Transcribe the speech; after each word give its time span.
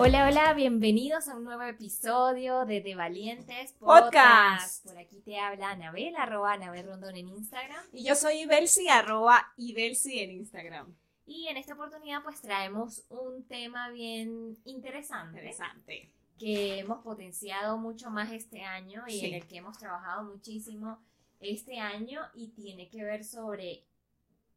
Hola, 0.00 0.28
hola, 0.28 0.54
bienvenidos 0.54 1.26
a 1.26 1.36
un 1.36 1.42
nuevo 1.42 1.64
episodio 1.64 2.64
de 2.64 2.80
De 2.80 2.94
Valientes 2.94 3.72
Podcast. 3.72 4.86
Por 4.86 4.96
aquí 4.96 5.20
te 5.22 5.40
habla 5.40 5.70
Anabel, 5.70 6.14
arroba 6.14 6.52
Anabel 6.52 6.86
Rondón 6.86 7.16
en 7.16 7.26
Instagram. 7.28 7.84
Y 7.92 8.04
yo 8.04 8.14
soy 8.14 8.42
Ibelsi, 8.42 8.88
arroba 8.88 9.52
Ibelsi 9.56 10.20
en 10.20 10.30
Instagram. 10.30 10.94
Y 11.26 11.48
en 11.48 11.56
esta 11.56 11.74
oportunidad 11.74 12.22
pues 12.22 12.40
traemos 12.40 13.02
un 13.08 13.44
tema 13.48 13.90
bien 13.90 14.56
interesante. 14.64 15.38
Interesante. 15.40 16.12
Que 16.38 16.78
hemos 16.78 17.02
potenciado 17.02 17.76
mucho 17.76 18.08
más 18.08 18.30
este 18.30 18.62
año 18.62 19.02
y 19.08 19.26
en 19.26 19.34
el 19.34 19.48
que 19.48 19.56
hemos 19.56 19.78
trabajado 19.78 20.22
muchísimo 20.22 21.02
este 21.40 21.80
año 21.80 22.20
y 22.34 22.50
tiene 22.52 22.88
que 22.88 23.02
ver 23.02 23.24
sobre 23.24 23.84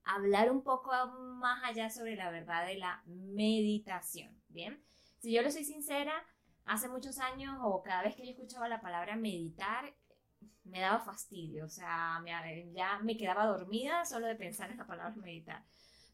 hablar 0.03 0.51
un 0.51 0.61
poco 0.61 0.91
más 1.39 1.63
allá 1.63 1.89
sobre 1.89 2.15
la 2.15 2.29
verdad 2.29 2.67
de 2.67 2.75
la 2.75 3.01
meditación. 3.07 4.39
Bien. 4.47 4.79
Si 5.21 5.31
yo 5.31 5.43
le 5.43 5.51
soy 5.51 5.63
sincera, 5.63 6.13
hace 6.65 6.89
muchos 6.89 7.19
años 7.19 7.55
o 7.61 7.83
cada 7.83 8.01
vez 8.01 8.15
que 8.15 8.25
yo 8.25 8.31
escuchaba 8.31 8.67
la 8.67 8.81
palabra 8.81 9.15
meditar, 9.15 9.93
me 10.63 10.79
daba 10.79 10.99
fastidio, 10.99 11.65
o 11.65 11.69
sea, 11.69 12.19
ya 12.73 12.99
me 13.03 13.15
quedaba 13.15 13.45
dormida 13.45 14.03
solo 14.03 14.25
de 14.25 14.35
pensar 14.35 14.71
en 14.71 14.77
la 14.77 14.87
palabra 14.87 15.13
meditar. 15.17 15.63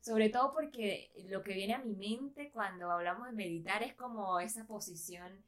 Sobre 0.02 0.30
todo 0.30 0.52
porque 0.52 1.10
lo 1.30 1.42
que 1.42 1.54
viene 1.54 1.74
a 1.74 1.80
mi 1.80 1.96
mente 1.96 2.52
cuando 2.52 2.92
hablamos 2.92 3.28
de 3.28 3.34
meditar 3.34 3.82
es 3.82 3.96
como 3.96 4.42
esa 4.42 4.68
posición 4.68 5.42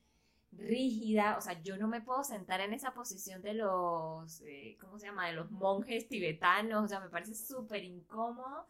rígida, 0.53 1.37
o 1.37 1.41
sea, 1.41 1.61
yo 1.61 1.75
no 1.75 1.89
me 1.89 1.99
puedo 1.99 2.23
sentar 2.23 2.61
en 2.61 2.71
esa 2.71 2.93
posición 2.93 3.41
de 3.41 3.55
los, 3.55 4.41
eh, 4.45 4.77
¿cómo 4.79 4.97
se 4.99 5.07
llama?, 5.07 5.27
de 5.27 5.33
los 5.33 5.51
monjes 5.51 6.07
tibetanos, 6.07 6.85
o 6.85 6.87
sea, 6.87 7.01
me 7.01 7.09
parece 7.09 7.35
súper 7.35 7.83
incómodo. 7.83 8.67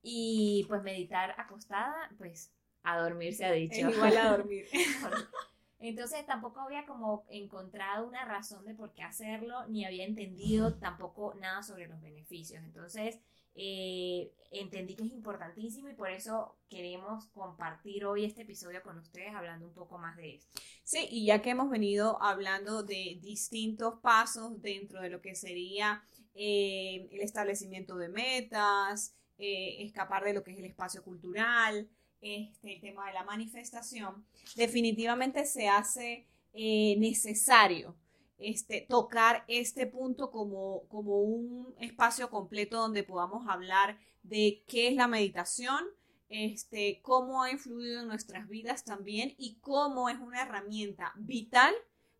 Y 0.00 0.64
pues 0.68 0.80
meditar 0.84 1.34
acostada, 1.40 2.08
pues 2.18 2.52
a 2.92 2.98
dormir 2.98 3.34
se 3.34 3.44
ha 3.44 3.52
dicho. 3.52 3.90
igual 3.90 4.16
a 4.16 4.30
dormir. 4.30 4.66
Entonces 5.80 6.26
tampoco 6.26 6.60
había 6.60 6.86
como 6.86 7.24
encontrado 7.28 8.06
una 8.06 8.24
razón 8.24 8.64
de 8.64 8.74
por 8.74 8.92
qué 8.94 9.02
hacerlo, 9.02 9.66
ni 9.68 9.84
había 9.84 10.04
entendido 10.04 10.74
tampoco 10.74 11.34
nada 11.34 11.62
sobre 11.62 11.86
los 11.86 12.00
beneficios. 12.00 12.64
Entonces 12.64 13.20
eh, 13.54 14.32
entendí 14.50 14.94
que 14.96 15.04
es 15.04 15.12
importantísimo 15.12 15.88
y 15.88 15.94
por 15.94 16.10
eso 16.10 16.56
queremos 16.68 17.26
compartir 17.26 18.04
hoy 18.04 18.24
este 18.24 18.42
episodio 18.42 18.82
con 18.82 18.98
ustedes 18.98 19.34
hablando 19.34 19.66
un 19.66 19.74
poco 19.74 19.98
más 19.98 20.16
de 20.16 20.36
esto. 20.36 20.60
Sí, 20.84 21.06
y 21.10 21.26
ya 21.26 21.42
que 21.42 21.50
hemos 21.50 21.70
venido 21.70 22.22
hablando 22.22 22.82
de 22.82 23.18
distintos 23.20 24.00
pasos 24.00 24.60
dentro 24.60 25.00
de 25.00 25.10
lo 25.10 25.20
que 25.20 25.34
sería 25.34 26.04
eh, 26.34 27.08
el 27.10 27.20
establecimiento 27.20 27.96
de 27.96 28.08
metas, 28.08 29.14
eh, 29.38 29.82
escapar 29.84 30.24
de 30.24 30.34
lo 30.34 30.44
que 30.44 30.52
es 30.52 30.58
el 30.58 30.64
espacio 30.64 31.02
cultural, 31.02 31.88
este, 32.20 32.74
el 32.74 32.80
tema 32.80 33.06
de 33.06 33.14
la 33.14 33.24
manifestación, 33.24 34.24
definitivamente 34.56 35.44
se 35.44 35.68
hace 35.68 36.26
eh, 36.52 36.96
necesario 36.98 37.94
este, 38.38 38.86
tocar 38.88 39.44
este 39.48 39.86
punto 39.86 40.30
como, 40.30 40.82
como 40.88 41.20
un 41.20 41.74
espacio 41.80 42.30
completo 42.30 42.78
donde 42.78 43.02
podamos 43.02 43.48
hablar 43.48 43.98
de 44.22 44.62
qué 44.66 44.88
es 44.88 44.94
la 44.94 45.08
meditación, 45.08 45.84
este, 46.28 47.00
cómo 47.02 47.42
ha 47.42 47.50
influido 47.50 48.00
en 48.00 48.08
nuestras 48.08 48.48
vidas 48.48 48.84
también 48.84 49.34
y 49.38 49.56
cómo 49.60 50.08
es 50.08 50.18
una 50.18 50.42
herramienta 50.42 51.12
vital 51.16 51.74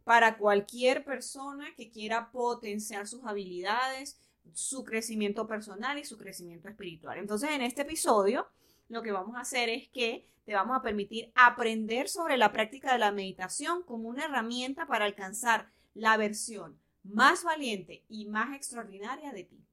para 0.04 0.38
cualquier 0.38 1.04
persona 1.04 1.66
que 1.76 1.90
quiera 1.90 2.30
potenciar 2.32 3.06
sus 3.06 3.24
habilidades, 3.24 4.18
su 4.54 4.82
crecimiento 4.82 5.46
personal 5.46 5.98
y 5.98 6.04
su 6.04 6.16
crecimiento 6.16 6.68
espiritual. 6.68 7.18
Entonces, 7.18 7.50
en 7.50 7.60
este 7.60 7.82
episodio 7.82 8.46
lo 8.88 9.02
que 9.02 9.12
vamos 9.12 9.36
a 9.36 9.40
hacer 9.40 9.68
es 9.68 9.88
que 9.88 10.26
te 10.44 10.54
vamos 10.54 10.76
a 10.76 10.82
permitir 10.82 11.30
aprender 11.34 12.08
sobre 12.08 12.36
la 12.36 12.52
práctica 12.52 12.92
de 12.92 12.98
la 12.98 13.12
meditación 13.12 13.82
como 13.82 14.08
una 14.08 14.24
herramienta 14.24 14.86
para 14.86 15.04
alcanzar 15.04 15.70
la 15.94 16.16
versión 16.16 16.78
más 17.02 17.44
valiente 17.44 18.04
y 18.08 18.26
más 18.26 18.54
extraordinaria 18.54 19.32
de 19.32 19.44
ti. 19.44 19.64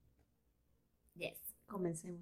Yes. 1.15 1.39
Comencemos. 1.65 2.21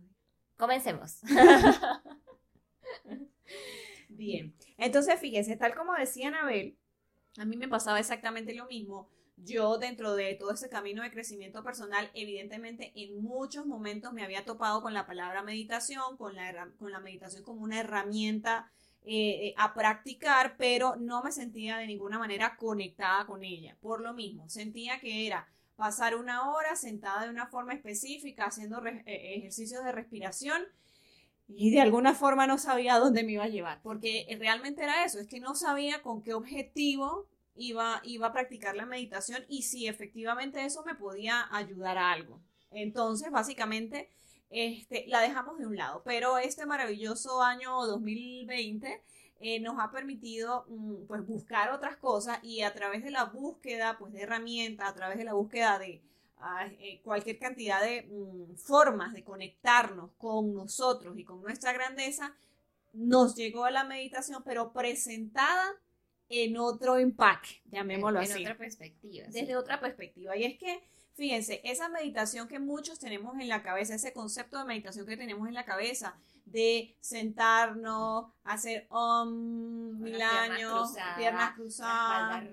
Comencemos. 0.55 1.19
Bien. 4.09 4.55
Entonces, 4.77 5.19
fíjense, 5.19 5.57
tal 5.57 5.75
como 5.75 5.93
decía 5.93 6.27
Anabel, 6.27 6.77
a 7.37 7.45
mí 7.45 7.57
me 7.57 7.67
pasaba 7.67 7.99
exactamente 7.99 8.53
lo 8.53 8.67
mismo 8.67 9.09
yo 9.37 9.77
dentro 9.77 10.15
de 10.15 10.35
todo 10.35 10.51
ese 10.51 10.69
camino 10.69 11.03
de 11.03 11.11
crecimiento 11.11 11.63
personal, 11.63 12.09
evidentemente 12.13 12.91
en 12.95 13.21
muchos 13.21 13.65
momentos 13.65 14.13
me 14.13 14.23
había 14.23 14.45
topado 14.45 14.81
con 14.81 14.93
la 14.93 15.05
palabra 15.05 15.43
meditación, 15.43 16.17
con 16.17 16.35
la, 16.35 16.69
con 16.77 16.91
la 16.91 16.99
meditación 16.99 17.43
como 17.43 17.61
una 17.61 17.79
herramienta 17.79 18.71
eh, 19.05 19.47
eh, 19.47 19.53
a 19.57 19.73
practicar, 19.73 20.55
pero 20.57 20.95
no 20.95 21.23
me 21.23 21.31
sentía 21.31 21.77
de 21.77 21.87
ninguna 21.87 22.19
manera 22.19 22.55
conectada 22.55 23.25
con 23.25 23.43
ella. 23.43 23.75
Por 23.81 24.01
lo 24.01 24.13
mismo, 24.13 24.47
sentía 24.47 24.99
que 24.99 25.27
era 25.27 25.47
pasar 25.75 26.15
una 26.15 26.49
hora 26.49 26.75
sentada 26.75 27.23
de 27.23 27.29
una 27.29 27.47
forma 27.47 27.73
específica 27.73 28.45
haciendo 28.45 28.85
eh, 28.85 29.03
ejercicios 29.05 29.83
de 29.83 29.91
respiración 29.91 30.61
y 31.47 31.71
de 31.71 31.81
alguna 31.81 32.13
forma 32.13 32.47
no 32.47 32.57
sabía 32.57 32.97
dónde 32.97 33.23
me 33.23 33.33
iba 33.33 33.43
a 33.43 33.49
llevar, 33.49 33.81
porque 33.81 34.25
realmente 34.39 34.83
era 34.83 35.03
eso, 35.03 35.19
es 35.19 35.27
que 35.27 35.41
no 35.41 35.55
sabía 35.55 36.01
con 36.01 36.23
qué 36.23 36.33
objetivo 36.33 37.27
iba, 37.55 38.01
iba 38.03 38.27
a 38.27 38.33
practicar 38.33 38.75
la 38.75 38.85
meditación 38.85 39.43
y 39.47 39.63
si 39.63 39.87
efectivamente 39.87 40.63
eso 40.65 40.83
me 40.83 40.95
podía 40.95 41.47
ayudar 41.51 41.97
a 41.97 42.11
algo. 42.11 42.41
Entonces, 42.71 43.31
básicamente, 43.31 44.09
este, 44.49 45.05
la 45.07 45.21
dejamos 45.21 45.57
de 45.57 45.67
un 45.67 45.75
lado. 45.75 46.01
Pero 46.05 46.37
este 46.37 46.65
maravilloso 46.65 47.41
año 47.41 47.85
2020 47.85 49.03
eh, 49.39 49.59
nos 49.59 49.79
ha 49.79 49.91
permitido 49.91 50.65
mm, 50.69 51.05
pues, 51.07 51.25
buscar 51.25 51.71
otras 51.71 51.97
cosas 51.97 52.39
y 52.43 52.61
a 52.61 52.73
través 52.73 53.03
de 53.03 53.11
la 53.11 53.25
búsqueda 53.25 53.97
pues, 53.97 54.13
de 54.13 54.21
herramientas, 54.21 54.89
a 54.89 54.93
través 54.93 55.17
de 55.17 55.25
la 55.25 55.33
búsqueda 55.33 55.79
de 55.79 56.01
ah, 56.37 56.67
eh, 56.79 57.01
cualquier 57.03 57.39
cantidad 57.39 57.81
de 57.81 58.03
mm, 58.03 58.55
formas 58.57 59.13
de 59.13 59.23
conectarnos 59.23 60.11
con 60.17 60.53
nosotros 60.53 61.17
y 61.17 61.25
con 61.25 61.41
nuestra 61.41 61.73
grandeza, 61.73 62.35
nos 62.93 63.35
llegó 63.35 63.65
a 63.65 63.71
la 63.71 63.83
meditación, 63.83 64.43
pero 64.45 64.71
presentada 64.71 65.75
en 66.41 66.57
otro 66.57 66.97
empaque, 66.97 67.61
llamémoslo 67.65 68.19
así. 68.19 68.33
En 68.33 68.41
otra 68.41 68.57
perspectiva. 68.57 69.27
Desde 69.29 69.55
otra 69.55 69.79
perspectiva. 69.79 70.35
Y 70.35 70.43
es 70.43 70.57
que, 70.57 70.83
fíjense, 71.13 71.61
esa 71.63 71.89
meditación 71.89 72.47
que 72.47 72.59
muchos 72.59 72.99
tenemos 72.99 73.39
en 73.39 73.47
la 73.47 73.61
cabeza, 73.61 73.95
ese 73.95 74.13
concepto 74.13 74.57
de 74.57 74.65
meditación 74.65 75.05
que 75.05 75.17
tenemos 75.17 75.47
en 75.47 75.53
la 75.53 75.65
cabeza, 75.65 76.15
de 76.45 76.95
sentarnos, 76.99 78.31
hacer 78.43 78.87
um, 78.89 79.99
mil 79.99 80.21
años, 80.21 80.93
piernas 81.17 81.55
cruzadas, 81.55 82.43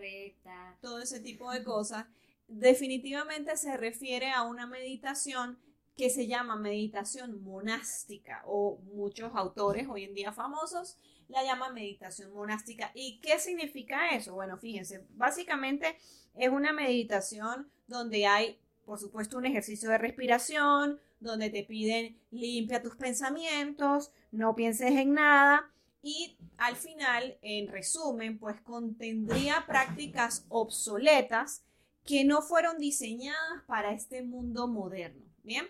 todo 0.80 1.00
ese 1.00 1.20
tipo 1.20 1.50
de 1.50 1.64
cosas, 1.64 2.06
definitivamente 2.46 3.56
se 3.56 3.76
refiere 3.76 4.30
a 4.30 4.42
una 4.42 4.66
meditación 4.66 5.58
que 5.96 6.08
se 6.08 6.26
llama 6.26 6.56
meditación 6.56 7.42
monástica 7.42 8.42
o 8.46 8.78
muchos 8.94 9.32
autores 9.34 9.86
hoy 9.88 10.04
en 10.04 10.14
día 10.14 10.32
famosos 10.32 10.96
la 11.30 11.42
llama 11.44 11.72
meditación 11.72 12.32
monástica. 12.32 12.90
¿Y 12.94 13.20
qué 13.20 13.38
significa 13.38 14.10
eso? 14.10 14.34
Bueno, 14.34 14.58
fíjense, 14.58 15.04
básicamente 15.10 15.96
es 16.34 16.48
una 16.48 16.72
meditación 16.72 17.70
donde 17.86 18.26
hay, 18.26 18.58
por 18.84 18.98
supuesto, 18.98 19.38
un 19.38 19.46
ejercicio 19.46 19.90
de 19.90 19.98
respiración, 19.98 21.00
donde 21.20 21.50
te 21.50 21.64
piden 21.64 22.18
limpia 22.30 22.82
tus 22.82 22.96
pensamientos, 22.96 24.10
no 24.32 24.54
pienses 24.54 24.92
en 24.92 25.14
nada 25.14 25.70
y 26.02 26.36
al 26.56 26.76
final, 26.76 27.38
en 27.42 27.68
resumen, 27.68 28.38
pues 28.38 28.60
contendría 28.62 29.64
prácticas 29.66 30.46
obsoletas 30.48 31.62
que 32.04 32.24
no 32.24 32.42
fueron 32.42 32.78
diseñadas 32.78 33.62
para 33.66 33.92
este 33.92 34.22
mundo 34.22 34.66
moderno. 34.66 35.24
Bien, 35.42 35.66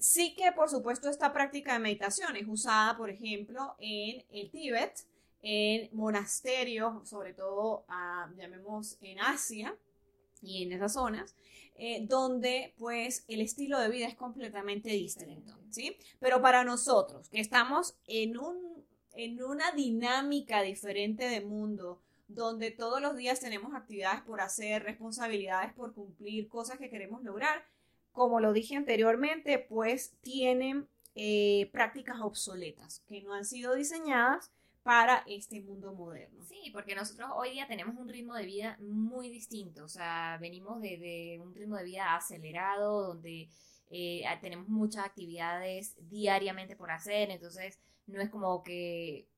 Sí 0.00 0.34
que, 0.34 0.52
por 0.52 0.68
supuesto, 0.68 1.08
esta 1.08 1.32
práctica 1.32 1.74
de 1.74 1.78
meditación 1.78 2.36
es 2.36 2.48
usada, 2.48 2.96
por 2.96 3.10
ejemplo, 3.10 3.76
en 3.78 4.24
el 4.30 4.50
Tíbet, 4.50 5.04
en 5.42 5.88
monasterios, 5.92 7.08
sobre 7.08 7.34
todo, 7.34 7.84
ah, 7.88 8.30
llamemos 8.36 8.98
en 9.00 9.20
Asia 9.20 9.76
y 10.42 10.64
en 10.64 10.72
esas 10.72 10.94
zonas, 10.94 11.34
eh, 11.76 12.04
donde 12.06 12.74
pues 12.78 13.24
el 13.28 13.40
estilo 13.40 13.78
de 13.78 13.88
vida 13.88 14.06
es 14.06 14.16
completamente 14.16 14.90
distinto, 14.90 15.54
¿sí? 15.70 15.96
Pero 16.18 16.42
para 16.42 16.64
nosotros, 16.64 17.28
que 17.28 17.40
estamos 17.40 17.96
en 18.06 18.38
un 18.38 18.80
en 19.14 19.42
una 19.42 19.72
dinámica 19.72 20.62
diferente 20.62 21.28
de 21.28 21.40
mundo, 21.40 22.00
donde 22.28 22.70
todos 22.70 23.00
los 23.00 23.16
días 23.16 23.40
tenemos 23.40 23.74
actividades 23.74 24.22
por 24.22 24.40
hacer, 24.40 24.84
responsabilidades 24.84 25.72
por 25.72 25.94
cumplir, 25.94 26.48
cosas 26.48 26.78
que 26.78 26.90
queremos 26.90 27.22
lograr, 27.22 27.64
como 28.12 28.40
lo 28.40 28.52
dije 28.52 28.76
anteriormente, 28.76 29.58
pues 29.58 30.16
tienen 30.20 30.88
eh, 31.14 31.68
prácticas 31.72 32.20
obsoletas 32.20 33.02
que 33.08 33.22
no 33.22 33.34
han 33.34 33.44
sido 33.44 33.74
diseñadas 33.74 34.50
para 34.82 35.22
este 35.26 35.60
mundo 35.60 35.92
moderno. 35.92 36.44
Sí, 36.44 36.70
porque 36.72 36.94
nosotros 36.94 37.30
hoy 37.34 37.50
día 37.52 37.66
tenemos 37.66 37.96
un 37.96 38.08
ritmo 38.08 38.34
de 38.34 38.46
vida 38.46 38.76
muy 38.80 39.28
distinto, 39.28 39.84
o 39.84 39.88
sea, 39.88 40.38
venimos 40.40 40.80
de, 40.80 41.38
un 41.42 41.54
ritmo 41.54 41.76
de 41.76 41.84
vida 41.84 42.14
acelerado, 42.14 43.08
donde 43.08 43.50
eh, 43.90 44.24
tenemos 44.40 44.68
muchas 44.68 45.04
actividades 45.04 45.96
diariamente 46.08 46.76
por 46.76 46.90
hacer, 46.90 47.30
entonces 47.30 47.78
no 48.06 48.20
es 48.20 48.30
como 48.30 48.62
que 48.62 49.28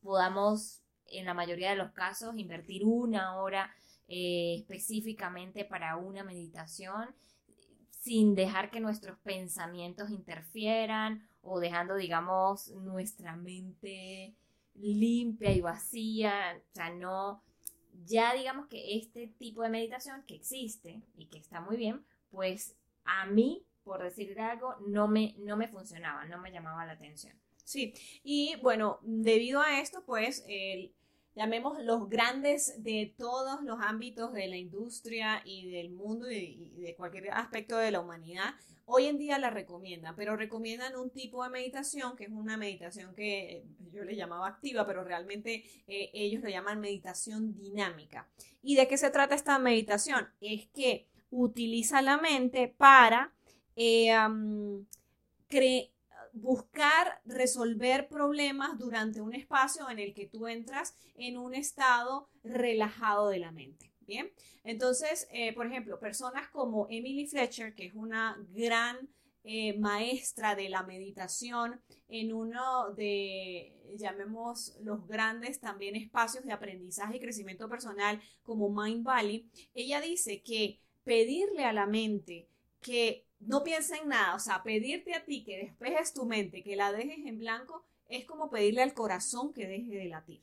podamos, 0.00 0.82
en 1.06 1.24
la 1.24 1.34
mayoría 1.34 1.70
de 1.70 1.76
los 1.76 1.92
casos, 1.92 2.36
invertir 2.36 2.84
una 2.84 3.36
hora 3.36 3.74
eh, 4.08 4.56
específicamente 4.58 5.64
para 5.64 5.96
una 5.96 6.22
meditación 6.24 7.14
sin 8.02 8.34
dejar 8.34 8.72
que 8.72 8.80
nuestros 8.80 9.16
pensamientos 9.20 10.10
interfieran 10.10 11.24
o 11.40 11.60
dejando, 11.60 11.94
digamos, 11.94 12.68
nuestra 12.70 13.36
mente 13.36 14.34
limpia 14.74 15.52
y 15.52 15.60
vacía, 15.60 16.60
o 16.72 16.74
sea, 16.74 16.90
no, 16.90 17.40
ya 18.04 18.34
digamos 18.34 18.66
que 18.66 18.96
este 18.96 19.28
tipo 19.38 19.62
de 19.62 19.68
meditación 19.68 20.24
que 20.26 20.34
existe 20.34 21.00
y 21.16 21.26
que 21.26 21.38
está 21.38 21.60
muy 21.60 21.76
bien, 21.76 22.04
pues 22.32 22.74
a 23.04 23.26
mí, 23.26 23.64
por 23.84 24.02
decir 24.02 24.38
algo, 24.40 24.74
no 24.88 25.06
me, 25.06 25.36
no 25.38 25.56
me 25.56 25.68
funcionaba, 25.68 26.24
no 26.24 26.38
me 26.38 26.50
llamaba 26.50 26.84
la 26.84 26.94
atención. 26.94 27.34
Sí, 27.62 27.94
y 28.24 28.56
bueno, 28.62 28.98
debido 29.02 29.60
a 29.60 29.78
esto, 29.78 30.02
pues 30.04 30.44
el 30.48 30.92
llamemos 31.34 31.82
los 31.82 32.08
grandes 32.08 32.82
de 32.82 33.14
todos 33.16 33.62
los 33.62 33.78
ámbitos 33.80 34.32
de 34.32 34.48
la 34.48 34.56
industria 34.56 35.42
y 35.44 35.70
del 35.70 35.90
mundo 35.90 36.30
y, 36.30 36.72
de 36.76 36.94
cualquier 36.94 37.30
aspecto 37.30 37.76
de 37.78 37.90
la 37.90 38.00
humanidad, 38.00 38.54
hoy 38.84 39.06
en 39.06 39.18
día 39.18 39.38
la 39.38 39.50
recomiendan, 39.50 40.14
pero 40.16 40.36
recomiendan 40.36 40.96
un 40.96 41.10
tipo 41.10 41.42
de 41.42 41.50
meditación 41.50 42.16
que 42.16 42.24
es 42.24 42.30
una 42.30 42.56
meditación 42.56 43.14
que 43.14 43.58
eh, 43.58 43.64
yo 43.92 44.04
le 44.04 44.16
llamaba 44.16 44.48
activa, 44.48 44.86
pero 44.86 45.04
realmente 45.04 45.64
eh, 45.86 46.10
ellos 46.12 46.42
le 46.42 46.50
llaman 46.50 46.80
meditación 46.80 47.54
dinámica. 47.54 48.28
¿Y 48.62 48.76
de 48.76 48.88
qué 48.88 48.98
se 48.98 49.10
trata 49.10 49.34
esta 49.34 49.58
meditación? 49.58 50.28
Es 50.40 50.66
que 50.68 51.06
utiliza 51.30 52.02
la 52.02 52.18
mente 52.18 52.68
para 52.68 53.32
eh, 53.76 54.12
buscar 56.32 57.20
resolver 57.24 58.08
problemas 58.08 58.78
durante 58.78 59.20
un 59.20 59.34
espacio 59.34 59.88
en 59.90 59.98
el 59.98 60.14
que 60.14 60.26
tú 60.26 60.48
entras 60.48 60.96
en 61.16 61.36
un 61.36 61.54
estado 61.54 62.28
relajado 62.42 63.28
de 63.28 63.38
la 63.38 63.52
mente. 63.52 63.92
Bien, 64.00 64.30
entonces, 64.64 65.28
eh, 65.30 65.52
por 65.54 65.66
ejemplo, 65.66 66.00
personas 66.00 66.48
como 66.48 66.86
Emily 66.90 67.26
Fletcher, 67.26 67.74
que 67.74 67.86
es 67.86 67.94
una 67.94 68.36
gran 68.50 69.08
eh, 69.44 69.76
maestra 69.78 70.54
de 70.54 70.68
la 70.68 70.82
meditación 70.82 71.80
en 72.08 72.32
uno 72.32 72.92
de, 72.94 73.96
llamemos, 73.96 74.76
los 74.82 75.06
grandes 75.08 75.60
también 75.60 75.96
espacios 75.96 76.44
de 76.44 76.52
aprendizaje 76.52 77.16
y 77.16 77.20
crecimiento 77.20 77.68
personal 77.68 78.20
como 78.42 78.70
Mind 78.70 79.04
Valley, 79.04 79.48
ella 79.74 80.00
dice 80.00 80.42
que 80.42 80.80
pedirle 81.04 81.64
a 81.64 81.72
la 81.72 81.86
mente 81.86 82.48
que 82.80 83.26
no 83.46 83.62
piensa 83.62 83.96
en 83.96 84.08
nada, 84.08 84.34
o 84.34 84.38
sea, 84.38 84.62
pedirte 84.62 85.14
a 85.14 85.24
ti 85.24 85.44
que 85.44 85.58
despejes 85.58 86.12
tu 86.12 86.24
mente, 86.24 86.62
que 86.62 86.76
la 86.76 86.92
dejes 86.92 87.26
en 87.26 87.38
blanco, 87.38 87.84
es 88.08 88.24
como 88.24 88.50
pedirle 88.50 88.82
al 88.82 88.94
corazón 88.94 89.52
que 89.52 89.66
deje 89.66 89.94
de 89.94 90.06
latir. 90.06 90.42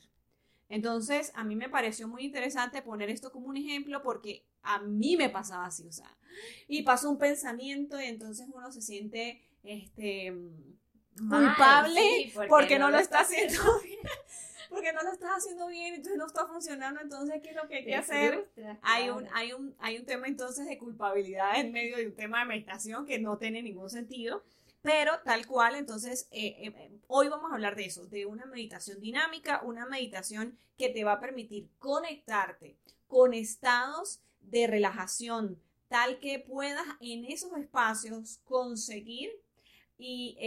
Entonces, 0.69 1.31
a 1.35 1.43
mí 1.43 1.55
me 1.55 1.69
pareció 1.69 2.07
muy 2.07 2.25
interesante 2.25 2.81
poner 2.81 3.09
esto 3.09 3.31
como 3.31 3.47
un 3.47 3.57
ejemplo 3.57 4.03
porque 4.03 4.45
a 4.61 4.79
mí 4.79 5.17
me 5.17 5.29
pasaba 5.29 5.65
así, 5.65 5.87
o 5.87 5.91
sea, 5.91 6.15
y 6.67 6.83
pasó 6.83 7.09
un 7.09 7.17
pensamiento 7.17 7.99
y 7.99 8.05
entonces 8.05 8.47
uno 8.53 8.71
se 8.71 8.81
siente 8.81 9.41
este 9.63 10.33
culpable 11.17 12.31
porque, 12.47 12.79
no, 12.79 12.91
lo 12.91 12.97
está 12.97 13.21
haciendo 13.21 13.61
bien 13.81 13.99
porque 14.69 14.93
no 14.93 15.01
lo 15.01 15.11
estás 15.11 15.31
haciendo 15.37 15.67
bien, 15.67 15.95
entonces 15.95 16.17
no 16.17 16.27
está 16.27 16.45
funcionando, 16.45 17.01
entonces 17.01 17.41
¿qué 17.41 17.49
es 17.49 17.55
lo 17.55 17.67
que 17.67 17.77
hay 17.77 17.85
que 17.85 17.95
hacer? 17.95 18.49
Hay 18.83 19.09
un, 19.09 19.27
hay, 19.33 19.51
un, 19.51 19.75
hay 19.79 19.97
un 19.97 20.05
tema 20.05 20.27
entonces 20.27 20.67
de 20.67 20.77
culpabilidad 20.77 21.59
en 21.59 21.71
medio 21.71 21.97
de 21.97 22.07
un 22.07 22.15
tema 22.15 22.39
de 22.39 22.45
meditación 22.45 23.05
que 23.05 23.19
no 23.19 23.37
tiene 23.37 23.61
ningún 23.63 23.89
sentido. 23.89 24.43
Pero 24.81 25.19
tal 25.25 25.45
cual, 25.45 25.75
entonces, 25.75 26.29
eh, 26.31 26.55
eh, 26.57 26.73
eh, 26.73 26.91
hoy 27.07 27.27
vamos 27.27 27.51
a 27.51 27.55
hablar 27.55 27.75
de 27.75 27.85
eso, 27.85 28.05
de 28.05 28.25
una 28.25 28.45
meditación 28.45 29.01
dinámica, 29.01 29.61
una 29.63 29.85
meditación 29.85 30.57
que 30.77 30.87
te 30.89 31.03
va 31.03 31.13
a 31.13 31.19
permitir 31.19 31.67
conectarte 31.79 32.77
con 33.07 33.33
estados 33.33 34.21
de 34.39 34.67
relajación, 34.67 35.61
tal 35.89 36.19
que 36.19 36.39
puedas 36.39 36.85
en 37.01 37.25
esos 37.25 37.57
espacios 37.57 38.39
conseguir 38.45 39.31
y 39.97 40.37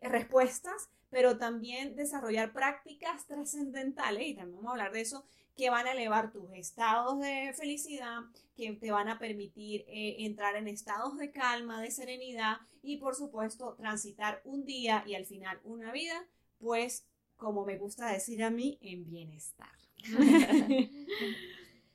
respuestas 0.00 0.88
pero 1.12 1.36
también 1.36 1.94
desarrollar 1.94 2.54
prácticas 2.54 3.26
trascendentales, 3.26 4.28
y 4.28 4.34
también 4.34 4.56
vamos 4.56 4.70
a 4.70 4.72
hablar 4.72 4.92
de 4.92 5.02
eso, 5.02 5.26
que 5.54 5.68
van 5.68 5.86
a 5.86 5.92
elevar 5.92 6.32
tus 6.32 6.50
estados 6.54 7.20
de 7.20 7.52
felicidad, 7.54 8.20
que 8.56 8.72
te 8.72 8.90
van 8.90 9.10
a 9.10 9.18
permitir 9.18 9.84
eh, 9.88 10.16
entrar 10.20 10.56
en 10.56 10.68
estados 10.68 11.18
de 11.18 11.30
calma, 11.30 11.82
de 11.82 11.90
serenidad 11.90 12.56
y 12.82 12.96
por 12.96 13.14
supuesto 13.14 13.74
transitar 13.74 14.40
un 14.44 14.64
día 14.64 15.04
y 15.06 15.14
al 15.14 15.26
final 15.26 15.60
una 15.64 15.92
vida, 15.92 16.26
pues 16.58 17.04
como 17.36 17.66
me 17.66 17.76
gusta 17.76 18.10
decir 18.10 18.42
a 18.42 18.50
mí, 18.50 18.78
en 18.80 19.04
bienestar. 19.04 19.70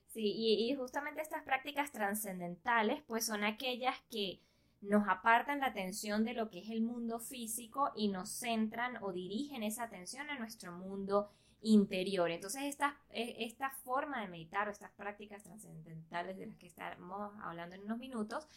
Sí, 0.09 0.33
y, 0.35 0.71
y 0.71 0.75
justamente 0.75 1.21
estas 1.21 1.43
prácticas 1.43 1.91
trascendentales, 1.91 3.03
pues 3.05 3.23
son 3.23 3.43
aquellas 3.43 3.95
que 4.09 4.41
nos 4.81 5.07
apartan 5.07 5.59
la 5.59 5.67
atención 5.67 6.23
de 6.23 6.33
lo 6.33 6.49
que 6.49 6.59
es 6.59 6.69
el 6.69 6.81
mundo 6.81 7.19
físico 7.19 7.91
y 7.95 8.09
nos 8.09 8.29
centran 8.29 9.01
o 9.03 9.11
dirigen 9.11 9.63
esa 9.63 9.83
atención 9.83 10.29
a 10.29 10.37
nuestro 10.37 10.71
mundo 10.71 11.29
interior. 11.61 12.29
Entonces, 12.29 12.63
esta, 12.63 12.97
e, 13.09 13.45
esta 13.45 13.69
forma 13.69 14.21
de 14.21 14.27
meditar 14.27 14.67
o 14.67 14.71
estas 14.71 14.91
prácticas 14.91 15.43
trascendentales 15.43 16.37
de 16.37 16.47
las 16.47 16.57
que 16.57 16.67
estamos 16.67 17.31
hablando 17.41 17.75
en 17.75 17.83
unos 17.83 17.97
minutos, 17.97 18.47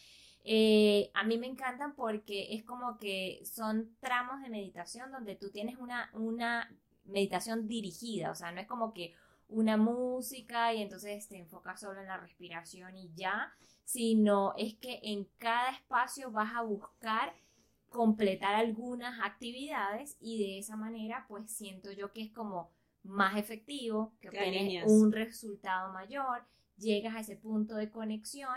eh, 0.43 1.11
a 1.13 1.23
mí 1.23 1.37
me 1.37 1.47
encantan 1.47 1.95
porque 1.95 2.53
es 2.55 2.63
como 2.63 2.97
que 2.97 3.41
son 3.45 3.95
tramos 3.99 4.41
de 4.41 4.49
meditación 4.49 5.11
donde 5.11 5.35
tú 5.35 5.51
tienes 5.51 5.77
una, 5.77 6.09
una 6.13 6.71
meditación 7.05 7.67
dirigida, 7.67 8.31
o 8.31 8.35
sea, 8.35 8.51
no 8.51 8.61
es 8.61 8.67
como 8.67 8.93
que 8.93 9.13
una 9.49 9.77
música 9.77 10.73
y 10.73 10.81
entonces 10.81 11.27
te 11.27 11.37
enfocas 11.37 11.81
solo 11.81 11.99
en 11.99 12.07
la 12.07 12.17
respiración 12.17 12.95
y 12.97 13.11
ya, 13.13 13.53
sino 13.91 14.53
es 14.57 14.75
que 14.75 15.01
en 15.03 15.27
cada 15.37 15.71
espacio 15.71 16.31
vas 16.31 16.53
a 16.55 16.61
buscar 16.61 17.33
completar 17.89 18.55
algunas 18.55 19.19
actividades 19.19 20.15
y 20.21 20.39
de 20.39 20.59
esa 20.59 20.77
manera 20.77 21.25
pues 21.27 21.51
siento 21.51 21.91
yo 21.91 22.13
que 22.13 22.21
es 22.21 22.31
como 22.31 22.71
más 23.03 23.35
efectivo, 23.35 24.13
que 24.21 24.29
obtienes 24.29 24.85
un 24.87 25.11
resultado 25.11 25.91
mayor, 25.91 26.45
llegas 26.77 27.15
a 27.15 27.19
ese 27.19 27.35
punto 27.35 27.75
de 27.75 27.91
conexión 27.91 28.55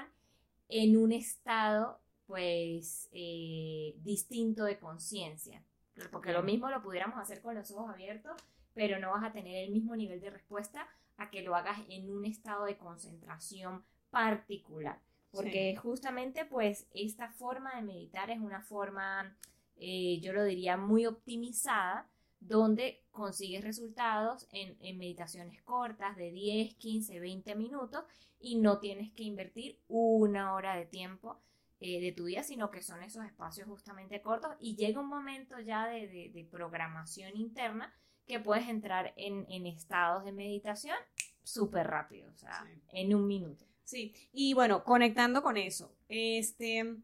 en 0.69 0.97
un 0.97 1.11
estado 1.11 1.99
pues 2.27 3.09
eh, 3.11 3.97
distinto 4.03 4.63
de 4.63 4.79
conciencia. 4.79 5.65
Porque 6.13 6.33
lo 6.33 6.45
mismo 6.45 6.71
lo 6.71 6.81
pudiéramos 6.81 7.19
hacer 7.19 7.43
con 7.43 7.57
los 7.57 7.73
ojos 7.73 7.91
abiertos, 7.91 8.41
pero 8.73 9.01
no 9.01 9.11
vas 9.11 9.25
a 9.25 9.33
tener 9.33 9.65
el 9.65 9.73
mismo 9.73 9.97
nivel 9.97 10.21
de 10.21 10.31
respuesta 10.31 10.87
a 11.17 11.31
que 11.31 11.43
lo 11.43 11.57
hagas 11.57 11.81
en 11.89 12.09
un 12.09 12.25
estado 12.25 12.67
de 12.67 12.77
concentración 12.77 13.85
particular. 14.11 15.01
Porque 15.35 15.77
justamente 15.77 16.45
pues 16.45 16.87
esta 16.95 17.29
forma 17.31 17.75
de 17.75 17.83
meditar 17.83 18.31
es 18.31 18.41
una 18.41 18.63
forma, 18.63 19.37
eh, 19.77 20.21
yo 20.21 20.33
lo 20.33 20.45
diría, 20.45 20.77
muy 20.77 21.07
optimizada, 21.07 22.09
donde 22.41 23.03
consigues 23.11 23.65
resultados 23.65 24.47
en, 24.53 24.77
meditaciones 24.99 25.63
cortas 25.63 26.17
de 26.17 26.31
10, 26.31 26.75
15, 26.75 27.21
20 27.21 27.55
minutos 27.55 28.05
y 28.39 28.57
no 28.57 28.81
tienes 28.81 29.13
que 29.13 29.23
invertir 29.23 29.81
una 29.89 30.55
hora 30.55 30.77
de 30.77 30.85
tiempo 30.85 31.41
eh, 31.81 32.01
de 32.01 32.13
tu 32.13 32.27
día, 32.27 32.43
sino 32.43 32.71
que 32.71 32.83
son 32.83 33.03
esos 33.03 33.25
espacios 33.25 33.67
justamente 33.67 34.21
cortos 34.21 34.55
y 34.61 34.77
llega 34.77 35.01
un 35.01 35.09
momento 35.09 35.59
ya 35.59 35.87
de, 35.87 36.49
programación 36.51 37.35
interna 37.37 37.95
que 38.27 38.41
puedes 38.41 38.69
entrar 38.69 39.15
en, 39.17 39.67
estados 39.67 40.25
de 40.25 40.33
meditación 40.33 40.97
súper 41.43 41.87
rápido, 41.87 42.31
o 42.31 42.37
sea, 42.37 42.67
en 42.89 43.15
un 43.15 43.27
minuto. 43.27 43.65
Sí, 43.85 44.15
y 44.33 44.55
bueno, 44.55 44.83
conectando 44.83 45.43
con 45.43 45.57
eso, 45.57 45.95
este, 46.09 46.97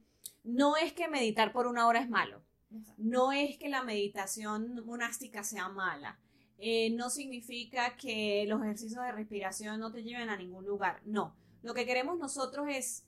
no 0.45 0.77
es 0.77 0.93
que 0.93 1.09
meditar 1.09 1.53
por 1.53 1.67
una 1.67 1.87
hora 1.87 2.01
es 2.01 2.09
malo, 2.09 2.41
no 2.97 3.33
es 3.33 3.59
que 3.59 3.69
la 3.69 3.83
meditación 3.83 4.85
monástica 4.87 5.45
sea 5.45 5.69
mala, 5.69 6.19
eh, 6.59 6.91
no 6.91 7.11
significa 7.11 7.97
que 7.97 8.45
los 8.49 8.63
ejercicios 8.63 9.05
de 9.05 9.13
respiración 9.13 9.79
no 9.79 9.93
te 9.93 10.03
lleven 10.03 10.31
a 10.31 10.37
ningún 10.37 10.65
lugar, 10.65 11.01
no, 11.05 11.37
lo 11.63 11.75
que 11.75 11.85
queremos 11.85 12.19
nosotros 12.19 12.67
es, 12.71 13.05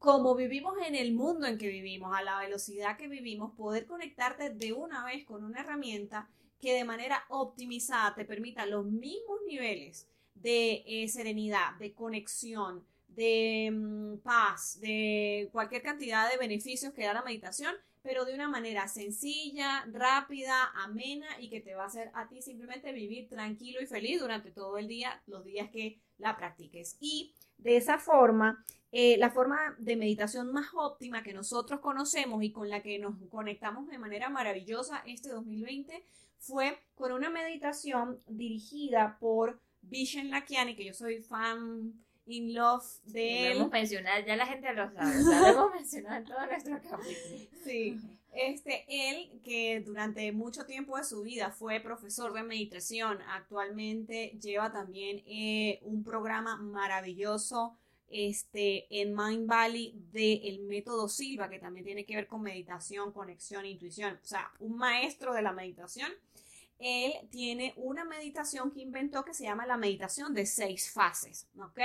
como 0.00 0.34
vivimos 0.34 0.74
en 0.84 0.96
el 0.96 1.14
mundo 1.14 1.46
en 1.46 1.58
que 1.58 1.68
vivimos, 1.68 2.12
a 2.16 2.22
la 2.22 2.40
velocidad 2.40 2.96
que 2.96 3.06
vivimos, 3.06 3.54
poder 3.54 3.86
conectarte 3.86 4.50
de 4.50 4.72
una 4.72 5.04
vez 5.04 5.24
con 5.24 5.44
una 5.44 5.60
herramienta 5.60 6.28
que 6.60 6.74
de 6.74 6.84
manera 6.84 7.24
optimizada 7.28 8.14
te 8.14 8.24
permita 8.24 8.66
los 8.66 8.84
mismos 8.84 9.38
niveles 9.46 10.08
de 10.34 10.82
eh, 10.86 11.08
serenidad, 11.08 11.76
de 11.78 11.94
conexión, 11.94 12.84
de 13.16 13.70
mm, 13.72 14.18
paz, 14.18 14.78
de 14.80 15.48
cualquier 15.50 15.82
cantidad 15.82 16.30
de 16.30 16.36
beneficios 16.36 16.92
que 16.92 17.04
da 17.04 17.14
la 17.14 17.22
meditación, 17.22 17.74
pero 18.02 18.24
de 18.24 18.34
una 18.34 18.48
manera 18.48 18.86
sencilla, 18.86 19.84
rápida, 19.92 20.70
amena 20.84 21.26
y 21.40 21.48
que 21.48 21.60
te 21.60 21.74
va 21.74 21.84
a 21.84 21.86
hacer 21.86 22.10
a 22.14 22.28
ti 22.28 22.40
simplemente 22.40 22.92
vivir 22.92 23.28
tranquilo 23.28 23.80
y 23.82 23.86
feliz 23.86 24.20
durante 24.20 24.52
todo 24.52 24.78
el 24.78 24.86
día, 24.86 25.20
los 25.26 25.44
días 25.44 25.70
que 25.70 25.98
la 26.18 26.36
practiques. 26.36 26.96
Y 27.00 27.34
de 27.58 27.76
esa 27.76 27.98
forma, 27.98 28.64
eh, 28.92 29.16
la 29.18 29.30
forma 29.30 29.74
de 29.78 29.96
meditación 29.96 30.52
más 30.52 30.68
óptima 30.74 31.22
que 31.22 31.32
nosotros 31.32 31.80
conocemos 31.80 32.44
y 32.44 32.52
con 32.52 32.70
la 32.70 32.82
que 32.82 32.98
nos 32.98 33.16
conectamos 33.28 33.88
de 33.88 33.98
manera 33.98 34.28
maravillosa 34.28 35.02
este 35.06 35.30
2020 35.30 36.04
fue 36.38 36.78
con 36.94 37.12
una 37.12 37.30
meditación 37.30 38.20
dirigida 38.28 39.16
por 39.18 39.58
Vishen 39.82 40.30
Lakiani, 40.30 40.76
que 40.76 40.84
yo 40.84 40.94
soy 40.94 41.22
fan 41.22 41.92
in 42.26 42.54
love 42.54 42.84
de 43.04 43.46
él. 43.46 43.52
Lo 43.54 43.60
hemos 43.60 43.72
mencionado, 43.72 44.26
ya 44.26 44.36
la 44.36 44.46
gente 44.46 44.72
lo 44.72 44.92
sabe, 44.92 45.22
lo 45.22 45.46
hemos 45.46 45.74
mencionado 45.74 46.16
en 46.16 46.24
todo 46.24 46.46
nuestro 46.46 46.74
capítulo. 46.90 47.48
Sí, 47.64 48.00
este, 48.36 48.84
él 48.88 49.40
que 49.42 49.80
durante 49.80 50.30
mucho 50.32 50.66
tiempo 50.66 50.98
de 50.98 51.04
su 51.04 51.22
vida 51.22 51.50
fue 51.50 51.80
profesor 51.80 52.34
de 52.34 52.42
meditación, 52.42 53.18
actualmente 53.30 54.36
lleva 54.42 54.70
también 54.70 55.22
eh, 55.26 55.80
un 55.82 56.04
programa 56.04 56.56
maravilloso 56.56 57.76
este, 58.08 58.86
en 58.90 59.14
Mind 59.16 59.46
Valley 59.46 59.94
del 60.12 60.60
método 60.60 61.08
Silva, 61.08 61.48
que 61.48 61.58
también 61.58 61.86
tiene 61.86 62.04
que 62.04 62.14
ver 62.14 62.26
con 62.26 62.42
meditación, 62.42 63.12
conexión, 63.12 63.64
intuición, 63.64 64.18
o 64.22 64.26
sea, 64.26 64.52
un 64.60 64.76
maestro 64.76 65.32
de 65.32 65.42
la 65.42 65.52
meditación. 65.52 66.12
Él 66.78 67.14
tiene 67.30 67.72
una 67.76 68.04
meditación 68.04 68.70
que 68.70 68.82
inventó 68.82 69.24
que 69.24 69.32
se 69.32 69.44
llama 69.44 69.64
la 69.64 69.78
meditación 69.78 70.34
de 70.34 70.44
seis 70.44 70.90
fases, 70.90 71.48
¿ok? 71.58 71.80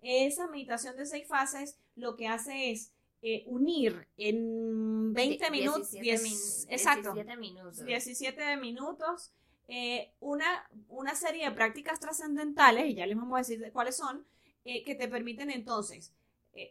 Esa 0.00 0.46
meditación 0.46 0.96
de 0.96 1.06
seis 1.06 1.26
fases 1.26 1.78
lo 1.96 2.16
que 2.16 2.28
hace 2.28 2.70
es 2.70 2.92
eh, 3.20 3.42
unir 3.46 4.06
en 4.16 5.12
20 5.12 5.50
minutos, 5.50 5.90
17 5.90 7.36
minutos, 7.36 7.84
17 7.84 8.56
minutos 8.58 9.32
eh, 9.66 10.12
una, 10.20 10.70
una 10.88 11.16
serie 11.16 11.44
de 11.44 11.50
prácticas 11.50 11.98
trascendentales, 11.98 12.86
y 12.86 12.94
ya 12.94 13.06
les 13.06 13.16
vamos 13.16 13.34
a 13.34 13.38
decir 13.38 13.70
cuáles 13.72 13.96
son, 13.96 14.24
eh, 14.64 14.84
que 14.84 14.94
te 14.94 15.08
permiten 15.08 15.50
entonces 15.50 16.12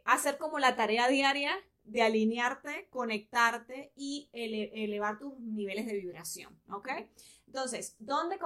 hacer 0.03 0.37
como 0.37 0.59
la 0.59 0.75
tarea 0.75 1.07
diaria 1.07 1.55
de 1.87 2.01
alinearte, 2.01 2.87
conectarte 2.89 3.91
y 3.95 4.29
elevar 4.33 5.17
tus 5.17 5.39
niveles 5.39 5.85
de 5.85 5.93
vibración, 5.93 6.57
¿ok? 6.69 6.89
Entonces, 7.47 7.95
¿dónde, 7.99 8.37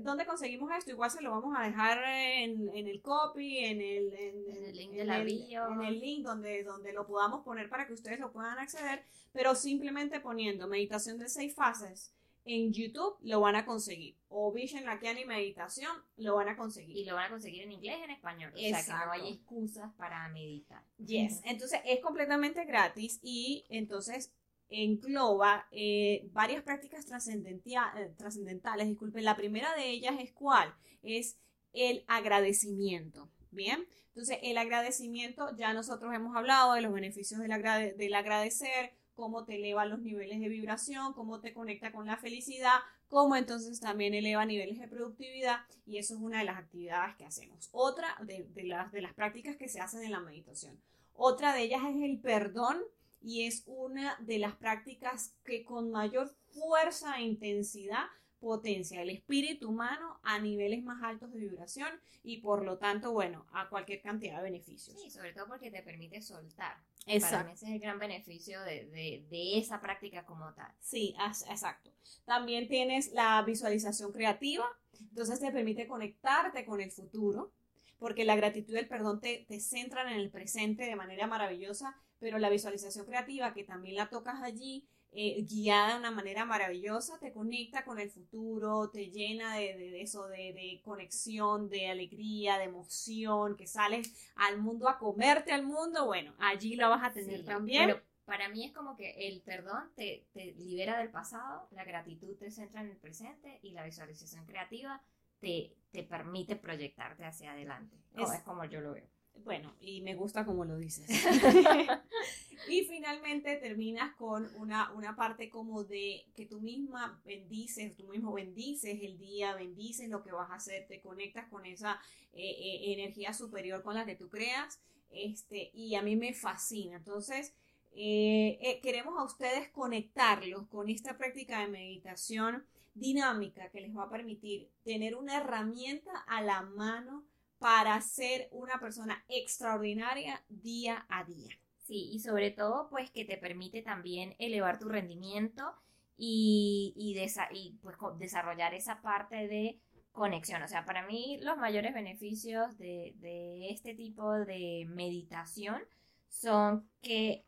¿dónde 0.00 0.26
conseguimos 0.26 0.70
esto? 0.76 0.90
Igual 0.90 1.10
se 1.10 1.22
lo 1.22 1.30
vamos 1.30 1.56
a 1.56 1.64
dejar 1.64 1.98
en, 2.04 2.68
el 2.74 3.00
copy, 3.00 3.64
en 3.64 3.80
el, 3.80 4.76
link 4.76 4.92
de 4.92 5.04
la 5.04 5.20
bio. 5.20 5.66
En 5.72 5.82
el 5.82 5.98
link 5.98 6.24
donde, 6.24 6.62
donde 6.62 6.92
lo 6.92 7.06
podamos 7.06 7.42
poner 7.42 7.70
para 7.70 7.86
que 7.86 7.94
ustedes 7.94 8.20
lo 8.20 8.32
puedan 8.32 8.58
acceder, 8.58 9.02
pero 9.32 9.54
simplemente 9.54 10.20
poniendo 10.20 10.68
meditación 10.68 11.18
de 11.18 11.28
seis 11.30 11.54
fases 11.54 12.12
en 12.44 12.72
YouTube 12.72 13.16
lo 13.20 13.40
van 13.40 13.56
a 13.56 13.64
conseguir. 13.64 14.16
O 14.28 14.52
Vision 14.52 14.84
Lakiani 14.84 15.24
Meditación 15.24 15.90
lo 16.16 16.36
van 16.36 16.48
a 16.48 16.56
conseguir. 16.56 16.96
Y 16.96 17.04
lo 17.04 17.14
van 17.14 17.26
a 17.26 17.30
conseguir 17.30 17.62
en 17.62 17.72
inglés 17.72 17.98
y 18.00 18.04
en 18.04 18.10
español. 18.10 18.52
O 18.54 18.58
sea 18.58 18.84
que 18.84 19.06
no 19.06 19.12
hay 19.12 19.32
excusas 19.34 19.92
para 19.94 20.28
meditar. 20.28 20.82
Yes. 20.98 21.40
Entonces 21.44 21.80
es 21.84 22.00
completamente 22.00 22.64
gratis 22.64 23.20
y 23.22 23.66
entonces 23.68 24.32
engloba 24.70 25.66
eh, 25.72 26.28
varias 26.32 26.62
prácticas 26.62 27.04
eh, 27.04 28.14
trascendentales. 28.16 28.88
Disculpen, 28.88 29.24
la 29.24 29.36
primera 29.36 29.74
de 29.74 29.90
ellas 29.90 30.14
es 30.20 30.32
cuál? 30.32 30.74
Es 31.02 31.38
el 31.72 32.04
agradecimiento. 32.06 33.28
Bien, 33.52 33.84
entonces 34.08 34.38
el 34.42 34.58
agradecimiento, 34.58 35.56
ya 35.56 35.72
nosotros 35.72 36.14
hemos 36.14 36.36
hablado 36.36 36.74
de 36.74 36.82
los 36.82 36.92
beneficios 36.92 37.40
del, 37.40 37.50
del 37.96 38.14
agradecer, 38.14 38.92
cómo 39.20 39.44
te 39.44 39.56
eleva 39.56 39.84
los 39.84 40.00
niveles 40.00 40.40
de 40.40 40.48
vibración, 40.48 41.12
cómo 41.12 41.40
te 41.40 41.52
conecta 41.52 41.92
con 41.92 42.06
la 42.06 42.16
felicidad, 42.16 42.80
cómo 43.08 43.36
entonces 43.36 43.78
también 43.78 44.14
eleva 44.14 44.44
niveles 44.46 44.80
de 44.80 44.88
productividad 44.88 45.60
y 45.86 45.98
eso 45.98 46.14
es 46.14 46.20
una 46.20 46.38
de 46.38 46.46
las 46.46 46.58
actividades 46.58 47.14
que 47.16 47.26
hacemos. 47.26 47.68
Otra 47.70 48.08
de, 48.24 48.64
las, 48.64 48.90
de 48.90 49.02
las 49.02 49.14
prácticas 49.14 49.56
que 49.56 49.68
se 49.68 49.80
hacen 49.80 50.02
en 50.02 50.12
la 50.12 50.20
meditación. 50.20 50.80
Otra 51.12 51.54
de 51.54 51.62
ellas 51.62 51.82
es 51.88 52.02
el 52.02 52.18
perdón 52.18 52.78
y 53.20 53.46
es 53.46 53.62
una 53.66 54.16
de 54.20 54.38
las 54.38 54.56
prácticas 54.56 55.34
que 55.44 55.64
con 55.64 55.90
mayor 55.90 56.34
fuerza 56.52 57.18
e 57.18 57.22
intensidad 57.22 58.06
potencia 58.40 59.02
el 59.02 59.10
espíritu 59.10 59.68
humano 59.68 60.18
a 60.22 60.38
niveles 60.38 60.82
más 60.82 61.02
altos 61.02 61.32
de 61.32 61.40
vibración 61.40 61.88
y 62.22 62.38
por 62.38 62.64
lo 62.64 62.78
tanto, 62.78 63.12
bueno, 63.12 63.46
a 63.52 63.68
cualquier 63.68 64.00
cantidad 64.00 64.38
de 64.38 64.44
beneficios. 64.44 65.00
Sí, 65.00 65.10
sobre 65.10 65.32
todo 65.32 65.46
porque 65.46 65.70
te 65.70 65.82
permite 65.82 66.20
soltar. 66.22 66.76
Exacto. 67.06 67.36
Para 67.36 67.44
mí 67.44 67.52
ese 67.52 67.66
es 67.66 67.72
el 67.72 67.80
gran 67.80 67.98
beneficio 67.98 68.60
de, 68.62 68.86
de, 68.86 69.26
de 69.30 69.58
esa 69.58 69.80
práctica 69.80 70.24
como 70.24 70.52
tal. 70.54 70.72
Sí, 70.80 71.14
exacto. 71.18 71.90
También 72.24 72.68
tienes 72.68 73.12
la 73.12 73.42
visualización 73.42 74.12
creativa, 74.12 74.64
entonces 74.98 75.40
te 75.40 75.52
permite 75.52 75.86
conectarte 75.86 76.64
con 76.64 76.80
el 76.80 76.90
futuro, 76.90 77.52
porque 77.98 78.24
la 78.24 78.36
gratitud 78.36 78.74
y 78.74 78.78
el 78.78 78.88
perdón 78.88 79.20
te, 79.20 79.44
te 79.46 79.60
centran 79.60 80.08
en 80.08 80.18
el 80.18 80.30
presente 80.30 80.84
de 80.84 80.96
manera 80.96 81.26
maravillosa 81.26 81.94
pero 82.20 82.38
la 82.38 82.50
visualización 82.50 83.06
creativa, 83.06 83.52
que 83.52 83.64
también 83.64 83.96
la 83.96 84.08
tocas 84.08 84.42
allí, 84.42 84.86
eh, 85.12 85.42
guiada 85.42 85.94
de 85.94 85.98
una 85.98 86.12
manera 86.12 86.44
maravillosa, 86.44 87.18
te 87.18 87.32
conecta 87.32 87.84
con 87.84 87.98
el 87.98 88.10
futuro, 88.10 88.90
te 88.90 89.10
llena 89.10 89.56
de, 89.56 90.00
eso, 90.00 90.28
de, 90.28 90.80
conexión, 90.84 91.68
de 91.68 91.88
alegría, 91.88 92.58
de 92.58 92.64
emoción, 92.64 93.56
que 93.56 93.66
sales 93.66 94.14
al 94.36 94.58
mundo 94.58 94.88
a 94.88 94.98
comerte 94.98 95.52
al 95.52 95.66
mundo, 95.66 96.06
bueno, 96.06 96.32
allí 96.38 96.76
lo 96.76 96.88
vas 96.90 97.02
a 97.02 97.12
tener 97.12 97.44
también. 97.44 97.86
Pero 97.88 98.02
para 98.24 98.48
mí 98.48 98.64
es 98.64 98.72
como 98.72 98.96
que 98.96 99.28
el 99.28 99.40
perdón 99.40 99.90
te, 99.96 100.28
libera 100.34 100.98
del 100.98 101.10
pasado, 101.10 101.66
la 101.72 101.82
gratitud 101.82 102.36
te 102.36 102.52
centra 102.52 102.80
en 102.80 102.90
el 102.90 102.96
presente 102.96 103.58
y 103.62 103.72
la 103.72 103.84
visualización 103.84 104.46
creativa 104.46 105.02
te, 105.40 105.74
te 105.90 106.04
permite 106.04 106.54
proyectarte 106.54 107.24
hacia 107.24 107.50
adelante. 107.50 107.96
es 108.14 108.42
como 108.44 108.64
yo 108.64 108.80
lo 108.80 108.92
veo. 108.92 109.08
Bueno, 109.44 109.74
y 109.80 110.00
me 110.02 110.14
gusta 110.14 110.44
como 110.44 110.64
lo 110.64 110.76
dices. 110.76 111.08
y 112.68 112.84
finalmente 112.84 113.56
terminas 113.56 114.14
con 114.16 114.48
una, 114.56 114.92
una 114.92 115.16
parte 115.16 115.48
como 115.48 115.84
de 115.84 116.26
que 116.34 116.46
tú 116.46 116.60
misma 116.60 117.20
bendices, 117.24 117.96
tú 117.96 118.06
mismo 118.08 118.32
bendices 118.32 118.98
el 119.02 119.18
día, 119.18 119.54
bendices 119.54 120.08
lo 120.08 120.22
que 120.22 120.32
vas 120.32 120.50
a 120.50 120.54
hacer, 120.54 120.86
te 120.86 121.00
conectas 121.00 121.48
con 121.48 121.64
esa 121.66 122.00
eh, 122.32 122.50
eh, 122.50 122.92
energía 122.92 123.32
superior 123.32 123.82
con 123.82 123.94
la 123.94 124.04
que 124.04 124.16
tú 124.16 124.28
creas. 124.28 124.80
Este, 125.10 125.70
y 125.74 125.94
a 125.94 126.02
mí 126.02 126.16
me 126.16 126.34
fascina. 126.34 126.98
Entonces, 126.98 127.54
eh, 127.92 128.78
queremos 128.82 129.18
a 129.18 129.24
ustedes 129.24 129.68
conectarlos 129.70 130.68
con 130.68 130.88
esta 130.88 131.18
práctica 131.18 131.60
de 131.60 131.68
meditación 131.68 132.64
dinámica 132.94 133.70
que 133.70 133.80
les 133.80 133.96
va 133.96 134.04
a 134.04 134.10
permitir 134.10 134.70
tener 134.84 135.16
una 135.16 135.38
herramienta 135.38 136.12
a 136.28 136.42
la 136.42 136.62
mano 136.62 137.24
para 137.60 138.00
ser 138.00 138.48
una 138.52 138.80
persona 138.80 139.22
extraordinaria 139.28 140.42
día 140.48 141.06
a 141.10 141.24
día. 141.24 141.56
Sí, 141.76 142.08
y 142.12 142.20
sobre 142.20 142.50
todo 142.50 142.88
pues 142.88 143.10
que 143.10 143.26
te 143.26 143.36
permite 143.36 143.82
también 143.82 144.34
elevar 144.38 144.78
tu 144.78 144.88
rendimiento 144.88 145.74
y, 146.16 146.94
y, 146.96 147.78
pues, 147.82 147.96
desarrollar 148.18 148.74
esa 148.74 149.02
parte 149.02 149.46
de 149.46 149.78
conexión. 150.12 150.62
O 150.62 150.68
sea, 150.68 150.86
para 150.86 151.06
mí 151.06 151.38
los 151.42 151.58
mayores 151.58 151.92
beneficios 151.94 152.78
de, 152.78 153.14
de 153.18 153.70
este 153.70 153.94
tipo 153.94 154.32
de 154.32 154.86
meditación 154.88 155.82
son 156.28 156.88
que 157.02 157.44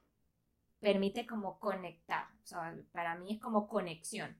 permite 0.81 1.27
como 1.27 1.59
conectar. 1.59 2.27
O 2.45 2.47
sea, 2.47 2.77
para 2.93 3.15
mí 3.17 3.35
es 3.35 3.41
como 3.41 3.67
conexión, 3.67 4.37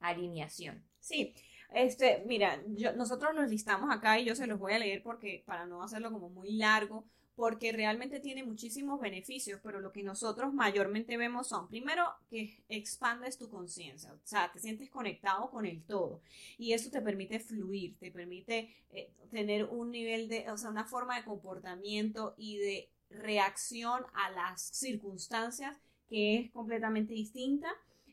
alineación. 0.00 0.84
Sí, 1.00 1.34
este, 1.74 2.22
mira, 2.26 2.62
yo, 2.68 2.92
nosotros 2.92 3.34
los 3.34 3.50
listamos 3.50 3.90
acá 3.90 4.18
y 4.18 4.24
yo 4.24 4.34
se 4.34 4.46
los 4.46 4.58
voy 4.58 4.72
a 4.72 4.78
leer 4.78 5.02
porque 5.02 5.42
para 5.44 5.66
no 5.66 5.82
hacerlo 5.82 6.12
como 6.12 6.30
muy 6.30 6.52
largo, 6.52 7.04
porque 7.36 7.72
realmente 7.72 8.20
tiene 8.20 8.44
muchísimos 8.44 9.00
beneficios, 9.00 9.60
pero 9.62 9.80
lo 9.80 9.90
que 9.90 10.04
nosotros 10.04 10.54
mayormente 10.54 11.16
vemos 11.16 11.48
son, 11.48 11.68
primero, 11.68 12.04
que 12.30 12.62
expandes 12.68 13.38
tu 13.38 13.50
conciencia, 13.50 14.12
o 14.12 14.18
sea, 14.22 14.52
te 14.52 14.60
sientes 14.60 14.88
conectado 14.88 15.50
con 15.50 15.66
el 15.66 15.82
todo 15.82 16.20
y 16.58 16.74
eso 16.74 16.90
te 16.90 17.02
permite 17.02 17.40
fluir, 17.40 17.96
te 17.98 18.12
permite 18.12 18.72
eh, 18.92 19.10
tener 19.32 19.64
un 19.64 19.90
nivel 19.90 20.28
de, 20.28 20.48
o 20.50 20.56
sea, 20.56 20.70
una 20.70 20.84
forma 20.84 21.16
de 21.16 21.24
comportamiento 21.24 22.34
y 22.38 22.58
de 22.58 22.88
reacción 23.10 24.04
a 24.14 24.30
las 24.30 24.62
circunstancias 24.62 25.76
que 26.08 26.38
es 26.38 26.50
completamente 26.52 27.14
distinta 27.14 27.68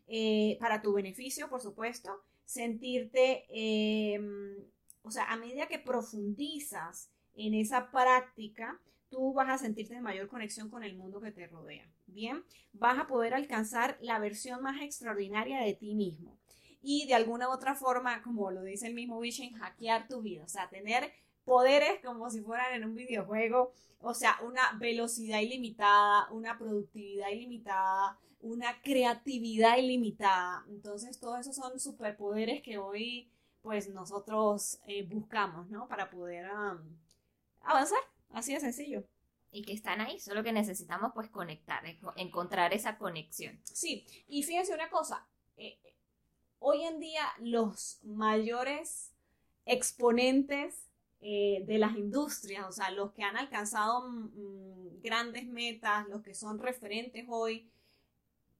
eh, 0.07 0.57
para 0.59 0.81
tu 0.81 0.93
beneficio, 0.93 1.47
por 1.47 1.61
supuesto 1.61 2.23
sentirte, 2.51 3.45
em, 3.49 4.57
o 5.03 5.11
sea, 5.11 5.31
a 5.31 5.37
medida 5.37 5.67
que 5.67 5.79
profundizas 5.79 7.09
en 7.33 7.53
esa 7.53 7.89
práctica, 7.91 8.77
tú 9.09 9.31
vas 9.33 9.49
a 9.49 9.57
sentirte 9.57 9.93
de 9.93 10.01
mayor 10.01 10.27
conexión 10.27 10.69
con 10.69 10.83
el 10.83 10.97
mundo 10.97 11.21
que 11.21 11.31
te 11.31 11.47
rodea. 11.47 11.89
Bien, 12.07 12.43
vas 12.73 12.99
a 12.99 13.07
poder 13.07 13.33
alcanzar 13.33 13.97
la 14.01 14.19
versión 14.19 14.61
más 14.61 14.81
extraordinaria 14.81 15.61
de 15.61 15.73
ti 15.73 15.95
mismo. 15.95 16.37
y 16.83 17.05
de 17.05 17.13
alguna 17.13 17.47
u 17.47 17.51
otra 17.51 17.75
forma, 17.75 18.23
como 18.23 18.49
lo 18.49 18.63
dice 18.63 18.87
el 18.87 18.95
mismo 18.95 19.19
Vision, 19.19 19.53
hackear 19.53 20.07
tu 20.07 20.23
vida, 20.23 20.43
o 20.43 20.47
sea, 20.47 20.67
tener 20.67 21.11
poderes 21.45 21.99
como 22.03 22.31
si 22.31 22.41
fueran 22.41 22.73
en 22.73 22.85
un 22.85 22.95
videojuego, 22.95 23.71
o 23.99 24.15
sea, 24.15 24.39
una 24.43 24.63
velocidad 24.79 25.41
ilimitada, 25.41 26.27
una 26.31 26.57
productividad 26.57 27.29
ilimitada, 27.29 28.17
una 28.41 28.81
creatividad 28.81 29.77
ilimitada. 29.77 30.65
Entonces, 30.69 31.19
todos 31.19 31.39
esos 31.41 31.55
son 31.55 31.79
superpoderes 31.79 32.61
que 32.61 32.77
hoy, 32.77 33.31
pues, 33.61 33.89
nosotros 33.89 34.79
eh, 34.87 35.03
buscamos, 35.03 35.69
¿no? 35.69 35.87
Para 35.87 36.09
poder 36.09 36.49
avanzar. 37.61 38.01
Así 38.31 38.53
de 38.53 38.59
sencillo. 38.59 39.03
Y 39.51 39.63
que 39.63 39.73
están 39.73 40.01
ahí, 40.01 40.19
solo 40.19 40.43
que 40.43 40.53
necesitamos, 40.53 41.11
pues, 41.13 41.29
conectar, 41.29 41.83
encontrar 42.15 42.73
esa 42.73 42.97
conexión. 42.97 43.59
Sí, 43.63 44.05
y 44.27 44.43
fíjense 44.43 44.73
una 44.73 44.89
cosa. 44.89 45.27
Eh, 45.57 45.77
hoy 46.59 46.83
en 46.83 46.99
día, 46.99 47.23
los 47.39 47.99
mayores 48.03 49.11
exponentes 49.65 50.87
eh, 51.23 51.63
de 51.67 51.77
las 51.77 51.95
industrias, 51.97 52.65
o 52.67 52.71
sea, 52.71 52.89
los 52.89 53.11
que 53.11 53.23
han 53.23 53.37
alcanzado 53.37 54.09
mm, 54.09 55.01
grandes 55.03 55.45
metas, 55.45 56.07
los 56.07 56.23
que 56.23 56.33
son 56.33 56.57
referentes 56.57 57.25
hoy, 57.29 57.69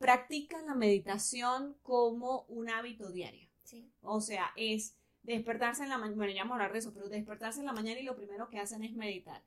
practican 0.01 0.65
la 0.65 0.75
meditación 0.75 1.77
como 1.84 2.46
un 2.50 2.70
hábito 2.70 3.12
diario. 3.12 3.48
O 4.01 4.20
sea, 4.20 4.51
es 4.58 4.96
despertarse 5.24 5.84
en 5.84 5.89
la 5.89 5.98
mañana, 5.98 6.17
bueno, 6.17 6.34
ya 6.34 6.41
vamos 6.41 6.53
a 6.53 6.55
hablar 6.55 6.74
de 6.74 6.79
eso, 6.79 6.93
pero 6.93 7.08
despertarse 7.08 7.60
en 7.60 7.67
la 7.67 7.74
mañana 7.74 8.00
y 8.00 8.03
lo 8.03 8.15
primero 8.15 8.50
que 8.50 8.60
hacen 8.60 8.84
es 8.84 8.93
meditar. 8.93 9.43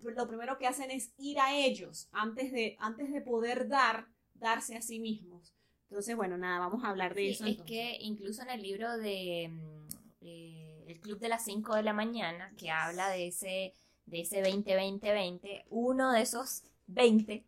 Lo 0.00 0.26
primero 0.26 0.58
que 0.58 0.66
hacen 0.66 0.90
es 0.90 1.12
ir 1.18 1.38
a 1.38 1.54
ellos 1.54 2.08
antes 2.10 2.50
de, 2.50 2.76
antes 2.80 3.12
de 3.12 3.20
poder 3.20 3.68
dar, 3.68 4.08
darse 4.34 4.76
a 4.76 4.82
sí 4.82 4.98
mismos. 4.98 5.54
Entonces, 5.90 6.16
bueno, 6.16 6.36
nada, 6.38 6.58
vamos 6.58 6.82
a 6.84 6.88
hablar 6.88 7.14
de 7.14 7.30
eso. 7.30 7.46
Es 7.46 7.62
que 7.62 7.98
incluso 8.00 8.42
en 8.42 8.50
el 8.50 8.62
libro 8.62 8.96
de... 8.96 9.50
Mm, 9.50 9.88
eh, 10.22 10.84
el 10.88 11.00
Club 11.00 11.18
de 11.18 11.28
las 11.28 11.44
5 11.44 11.76
de 11.76 11.82
la 11.82 11.92
mañana, 11.92 12.52
que 12.56 12.70
habla 12.70 13.10
de 13.10 13.28
ese, 13.28 13.74
de 14.06 14.20
ese 14.22 14.42
20-20-20, 14.42 15.64
uno 15.68 16.12
de 16.12 16.22
esos 16.22 16.62
20 16.86 17.44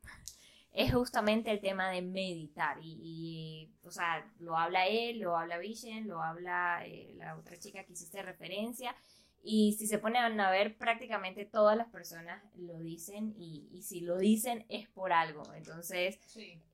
es 0.73 0.95
justamente 0.95 1.51
el 1.51 1.61
tema 1.61 1.91
de 1.91 2.03
meditar. 2.03 2.79
Y, 2.83 3.71
o 3.83 3.91
sea, 3.91 4.27
lo 4.39 4.57
habla 4.57 4.87
él, 4.87 5.21
lo 5.21 5.37
habla 5.37 5.59
Vision, 5.59 6.07
lo 6.07 6.23
habla 6.23 6.87
eh, 6.87 7.15
la 7.17 7.37
otra 7.37 7.59
chica 7.59 7.85
que 7.85 7.93
hiciste 7.93 8.23
referencia. 8.23 8.95
Y 9.43 9.75
si 9.79 9.87
se 9.87 9.99
ponen 9.99 10.39
a 10.39 10.51
ver, 10.51 10.77
prácticamente 10.77 11.47
todas 11.47 11.77
las 11.77 11.89
personas 11.89 12.43
lo 12.57 12.79
dicen 12.79 13.35
y, 13.39 13.83
si 13.83 14.01
lo 14.01 14.19
dicen 14.19 14.67
es 14.69 14.87
por 14.89 15.13
algo. 15.13 15.43
Entonces, 15.55 16.19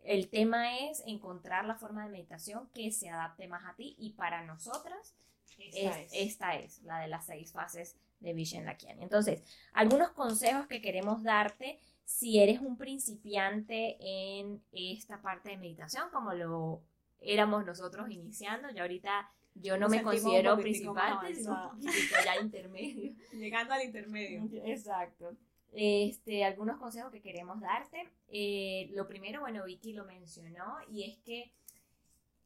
el 0.02 0.28
tema 0.28 0.76
es 0.80 1.02
encontrar 1.06 1.64
la 1.64 1.76
forma 1.76 2.04
de 2.04 2.10
meditación 2.10 2.68
que 2.74 2.90
se 2.90 3.08
adapte 3.08 3.46
más 3.46 3.64
a 3.64 3.76
ti 3.76 3.94
y 3.98 4.10
para 4.10 4.44
nosotras 4.44 5.14
esta 6.12 6.56
es. 6.56 6.82
la 6.82 7.00
de 7.00 7.08
las 7.08 7.26
seis 7.26 7.52
fases 7.52 7.96
de 8.20 8.32
Vishen 8.34 8.66
Lakiani. 8.66 9.02
Entonces, 9.02 9.42
algunos 9.72 10.10
consejos 10.10 10.66
que 10.66 10.82
queremos 10.82 11.22
darte 11.22 11.80
si 12.06 12.38
eres 12.38 12.60
un 12.60 12.76
principiante 12.76 13.96
en 14.00 14.62
esta 14.72 15.20
parte 15.20 15.50
de 15.50 15.56
meditación, 15.58 16.08
como 16.12 16.32
lo 16.32 16.80
éramos 17.20 17.66
nosotros 17.66 18.08
iniciando. 18.08 18.70
Yo 18.70 18.82
ahorita 18.82 19.28
yo 19.56 19.76
no 19.76 19.88
me 19.88 20.02
considero 20.02 20.56
principante, 20.56 21.34
sino 21.34 21.72
un 21.72 21.80
ya 21.82 22.40
intermedio. 22.40 23.12
Llegando 23.32 23.74
al 23.74 23.82
intermedio. 23.82 24.48
Exacto. 24.64 25.36
Este, 25.72 26.44
algunos 26.44 26.78
consejos 26.78 27.10
que 27.10 27.20
queremos 27.20 27.60
darte. 27.60 28.08
Eh, 28.28 28.88
lo 28.94 29.08
primero, 29.08 29.40
bueno, 29.40 29.64
Vicky 29.64 29.92
lo 29.92 30.04
mencionó, 30.04 30.76
y 30.88 31.10
es 31.10 31.18
que 31.18 31.52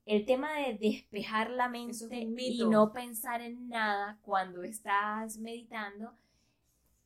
el 0.06 0.24
tema 0.24 0.54
de 0.54 0.78
despejar 0.78 1.50
la 1.50 1.68
mente 1.68 2.28
y 2.38 2.64
no 2.64 2.92
pensar 2.92 3.42
en 3.42 3.68
nada 3.68 4.18
cuando 4.22 4.62
estás 4.62 5.36
meditando 5.36 6.14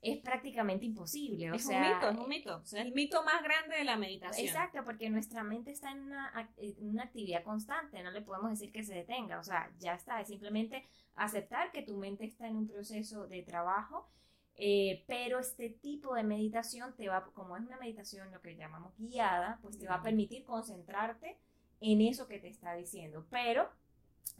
es 0.04 0.18
prácticamente 0.18 0.84
imposible. 0.84 1.50
O 1.50 1.54
es 1.54 1.64
sea, 1.64 1.80
un 1.80 1.94
mito, 1.94 2.10
es 2.10 2.18
un 2.18 2.28
mito. 2.28 2.62
es 2.62 2.72
el 2.74 2.92
mito 2.92 3.24
más 3.24 3.42
grande 3.42 3.76
de 3.76 3.84
la 3.84 3.96
meditación. 3.96 4.46
Exacto, 4.46 4.84
porque 4.84 5.08
nuestra 5.08 5.42
mente 5.42 5.70
está 5.70 5.92
en 5.92 6.02
una, 6.02 6.50
una, 6.78 7.04
actividad 7.04 7.42
constante, 7.42 8.02
no 8.02 8.10
le 8.10 8.20
podemos 8.20 8.50
decir 8.50 8.70
que 8.70 8.84
se 8.84 8.94
detenga, 8.94 9.38
o 9.38 9.42
sea, 9.42 9.72
ya 9.78 9.94
está, 9.94 10.20
es 10.20 10.28
simplemente 10.28 10.84
aceptar 11.14 11.72
que 11.72 11.82
tu 11.82 11.96
mente 11.96 12.24
está 12.24 12.46
en 12.46 12.56
un 12.56 12.68
proceso 12.68 13.26
de 13.26 13.42
trabajo, 13.42 14.08
eh, 14.56 15.04
pero 15.06 15.38
este 15.38 15.70
tipo 15.70 16.14
de 16.14 16.22
meditación 16.22 16.94
te 16.94 17.08
va, 17.08 17.24
como 17.32 17.56
es 17.56 17.64
una 17.64 17.78
meditación 17.78 18.30
lo 18.30 18.42
que 18.42 18.56
llamamos 18.56 18.92
guiada, 18.98 19.58
pues 19.62 19.78
te 19.78 19.88
va 19.88 19.96
a 19.96 20.02
permitir 20.02 20.44
concentrarte 20.44 21.38
en 21.80 22.02
eso 22.02 22.28
que 22.28 22.38
te 22.38 22.48
está 22.48 22.74
diciendo. 22.74 23.26
Pero 23.30 23.68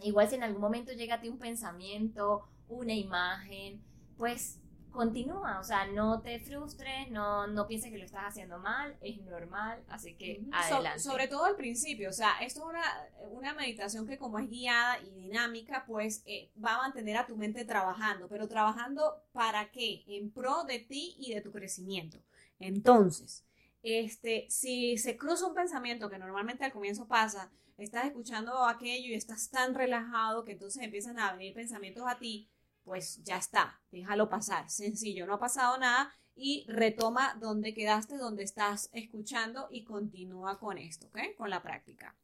igual 0.01 0.29
si 0.29 0.37
en 0.37 0.43
algún 0.43 0.61
momento 0.61 0.93
llega 0.93 1.17
a 1.17 1.21
ti 1.21 1.29
un 1.29 1.39
pensamiento, 1.39 2.47
una 2.69 2.95
imagen, 2.95 3.83
pues 4.17 4.61
continúa, 4.95 5.59
o 5.61 5.65
sea, 5.65 5.87
no 5.87 6.23
te 6.23 6.41
frustres, 6.41 7.11
no, 7.11 7.47
no 7.47 7.67
pienses 7.67 7.91
que 7.91 7.99
lo 7.99 8.05
estás 8.05 8.25
haciendo 8.29 8.59
mal, 8.59 8.97
es 9.03 9.21
normal, 9.23 9.83
así 9.89 10.15
que 10.15 10.43
adelante. 10.53 11.01
sobre 11.01 11.29
todo 11.29 11.45
al 11.45 11.57
principio, 11.57 12.09
o 12.09 12.13
sea, 12.13 12.39
esto 12.41 12.61
es 12.61 12.67
una, 12.67 12.83
una 13.33 13.55
meditación 13.55 14.07
que 14.07 14.17
como 14.17 14.39
es 14.39 14.49
guiada 14.49 15.01
y 15.01 15.11
dinámica, 15.11 15.85
pues 15.87 16.23
eh, 16.25 16.51
va 16.65 16.77
a 16.77 16.79
mantener 16.79 17.17
a 17.17 17.27
tu 17.27 17.37
mente 17.37 17.65
trabajando, 17.65 18.29
pero 18.29 18.49
trabajando 18.49 19.23
para 19.33 19.71
qué? 19.71 20.05
En 20.07 20.31
pro 20.31 20.65
de 20.65 20.79
ti 20.79 21.17
y 21.19 21.35
de 21.35 21.41
tu 21.41 21.53
crecimiento. 21.53 22.23
Entonces, 22.59 23.45
este, 23.83 24.47
si 24.49 24.97
se 24.97 25.17
cruza 25.17 25.47
un 25.47 25.55
pensamiento 25.55 26.09
que 26.09 26.19
normalmente 26.19 26.65
al 26.65 26.73
comienzo 26.73 27.07
pasa, 27.07 27.51
estás 27.77 28.07
escuchando 28.07 28.65
aquello 28.65 29.09
y 29.09 29.15
estás 29.15 29.51
tan 29.51 29.75
relajado 29.75 30.45
que 30.45 30.53
entonces 30.53 30.83
empiezan 30.83 31.19
a 31.19 31.33
venir 31.33 31.53
pensamientos 31.53 32.05
a 32.07 32.19
ti, 32.19 32.49
pues 32.85 33.23
ya 33.25 33.39
está, 33.39 33.81
déjalo 33.91 34.29
pasar, 34.29 34.69
sencillo, 34.71 35.27
no 35.27 35.35
ha 35.35 35.39
pasado 35.39 35.79
nada 35.79 36.13
y 36.37 36.67
retoma 36.69 37.37
donde 37.41 37.75
quedaste, 37.75 38.17
donde 38.17 38.43
estás 38.43 38.91
escuchando 38.93 39.69
y 39.71 39.85
continúa 39.85 40.59
con 40.59 40.79
esto, 40.79 41.07
¿ok? 41.07 41.37
Con 41.37 41.51
la 41.51 41.63
práctica. 41.63 42.17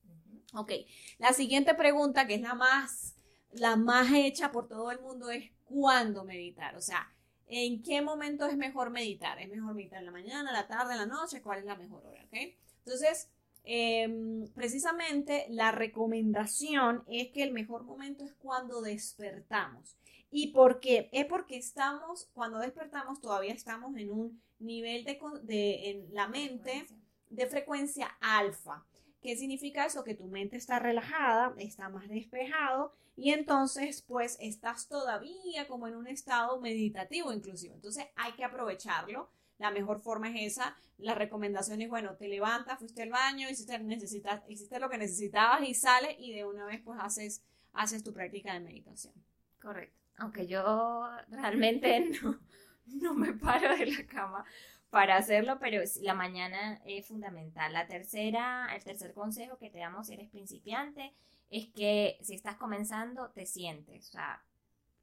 Ok, 0.55 0.73
la 1.19 1.33
siguiente 1.33 1.75
pregunta, 1.75 2.27
que 2.27 2.35
es 2.35 2.41
la 2.41 2.55
más, 2.55 3.15
la 3.53 3.77
más 3.77 4.13
hecha 4.13 4.51
por 4.51 4.69
todo 4.69 4.91
el 4.91 5.01
mundo, 5.01 5.31
es 5.31 5.51
¿cuándo 5.65 6.25
meditar? 6.25 6.77
O 6.77 6.81
sea, 6.81 7.09
en 7.51 7.83
qué 7.83 8.01
momento 8.01 8.47
es 8.47 8.57
mejor 8.57 8.91
meditar. 8.91 9.41
¿Es 9.41 9.49
mejor 9.49 9.75
meditar 9.75 9.99
en 9.99 10.07
la 10.07 10.13
mañana, 10.13 10.51
en 10.51 10.57
la 10.57 10.69
tarde, 10.69 10.93
en 10.93 10.99
la 10.99 11.07
noche? 11.07 11.43
¿Cuál 11.43 11.59
es 11.59 11.65
la 11.65 11.77
mejor 11.77 12.07
hora? 12.07 12.25
Entonces, 12.31 13.29
em, 13.65 14.47
precisamente 14.55 15.47
la 15.51 15.73
recomendación 15.73 17.03
es 17.09 17.29
que 17.33 17.43
el 17.43 17.53
mejor 17.53 17.83
momento 17.83 18.25
es 18.25 18.33
cuando 18.35 18.81
despertamos. 18.81 19.97
¿Y 20.31 20.49
por 20.49 20.81
qué? 20.81 21.09
Es 21.13 21.27
porque 21.27 21.57
estamos, 21.57 22.29
cuando 22.33 22.59
despertamos, 22.59 23.21
todavía 23.21 23.53
estamos 23.53 23.97
en 23.97 24.11
un 24.11 24.41
nivel 24.61 25.05
de, 25.05 25.19
de 25.43 25.91
en 25.91 26.15
la 26.15 26.29
mente 26.29 26.87
de 27.31 27.47
frecuencia 27.47 28.17
alfa. 28.21 28.85
¿Qué 29.23 29.37
significa 29.37 29.85
eso? 29.85 30.05
Que 30.05 30.15
tu 30.15 30.27
mente 30.27 30.57
está 30.57 30.79
relajada, 30.79 31.55
está 31.59 31.89
más 31.89 32.09
despejado 32.09 32.95
y 33.17 33.33
entonces 33.33 34.03
pues 34.03 34.39
estás 34.41 34.89
todavía 34.89 35.69
como 35.69 35.87
en 35.89 35.97
un 35.97 36.07
estado 36.07 36.59
meditativo 36.61 37.33
inclusive. 37.33 37.75
Entonces 37.75 38.07
hay 38.17 38.33
que 38.33 38.45
aprovecharlo. 38.45 39.29
La 39.59 39.71
mejor 39.71 40.01
forma 40.01 40.31
es 40.31 40.53
esa. 40.53 40.75
La 40.97 41.15
recomendación 41.15 41.83
es, 41.83 41.91
bueno, 41.91 42.17
te 42.17 42.29
levantas, 42.29 42.79
fuiste 42.79 43.03
al 43.03 43.11
baño, 43.11 43.51
hiciste, 43.51 43.79
necesitas, 43.79 44.43
hiciste 44.49 44.81
lo 44.81 44.89
que 44.89 44.97
necesitabas 44.97 45.69
y 45.69 45.75
sales 45.75 46.17
y 46.19 46.33
de 46.33 46.47
una 46.47 46.65
vez 46.65 46.81
pues 46.83 46.99
haces, 47.03 47.43
haces 47.75 48.03
tu 48.03 48.15
práctica 48.15 48.55
de 48.55 48.61
meditación. 48.61 49.13
Correcto. 49.61 50.00
Aunque 50.21 50.47
yo 50.47 51.09
realmente 51.29 52.01
no, 52.23 52.39
no 52.87 53.15
me 53.15 53.33
paro 53.33 53.77
de 53.77 53.87
la 53.87 54.07
cama 54.07 54.45
para 54.91 55.17
hacerlo, 55.17 55.59
pero 55.59 55.83
la 56.03 56.15
mañana 56.15 56.81
es 56.85 57.07
fundamental. 57.07 57.73
La 57.73 57.87
tercera, 57.87 58.69
el 58.75 58.85
tercer 58.85 59.13
consejo 59.13 59.59
que 59.59 59.71
te 59.71 59.79
damos 59.79 60.07
si 60.07 60.15
eres 60.15 60.29
principiante 60.29 61.15
es 61.49 61.69
que 61.69 62.19
si 62.23 62.35
estás 62.35 62.57
comenzando, 62.57 63.31
te 63.31 63.47
sientes. 63.47 64.09
O 64.09 64.13
sea, 64.13 64.45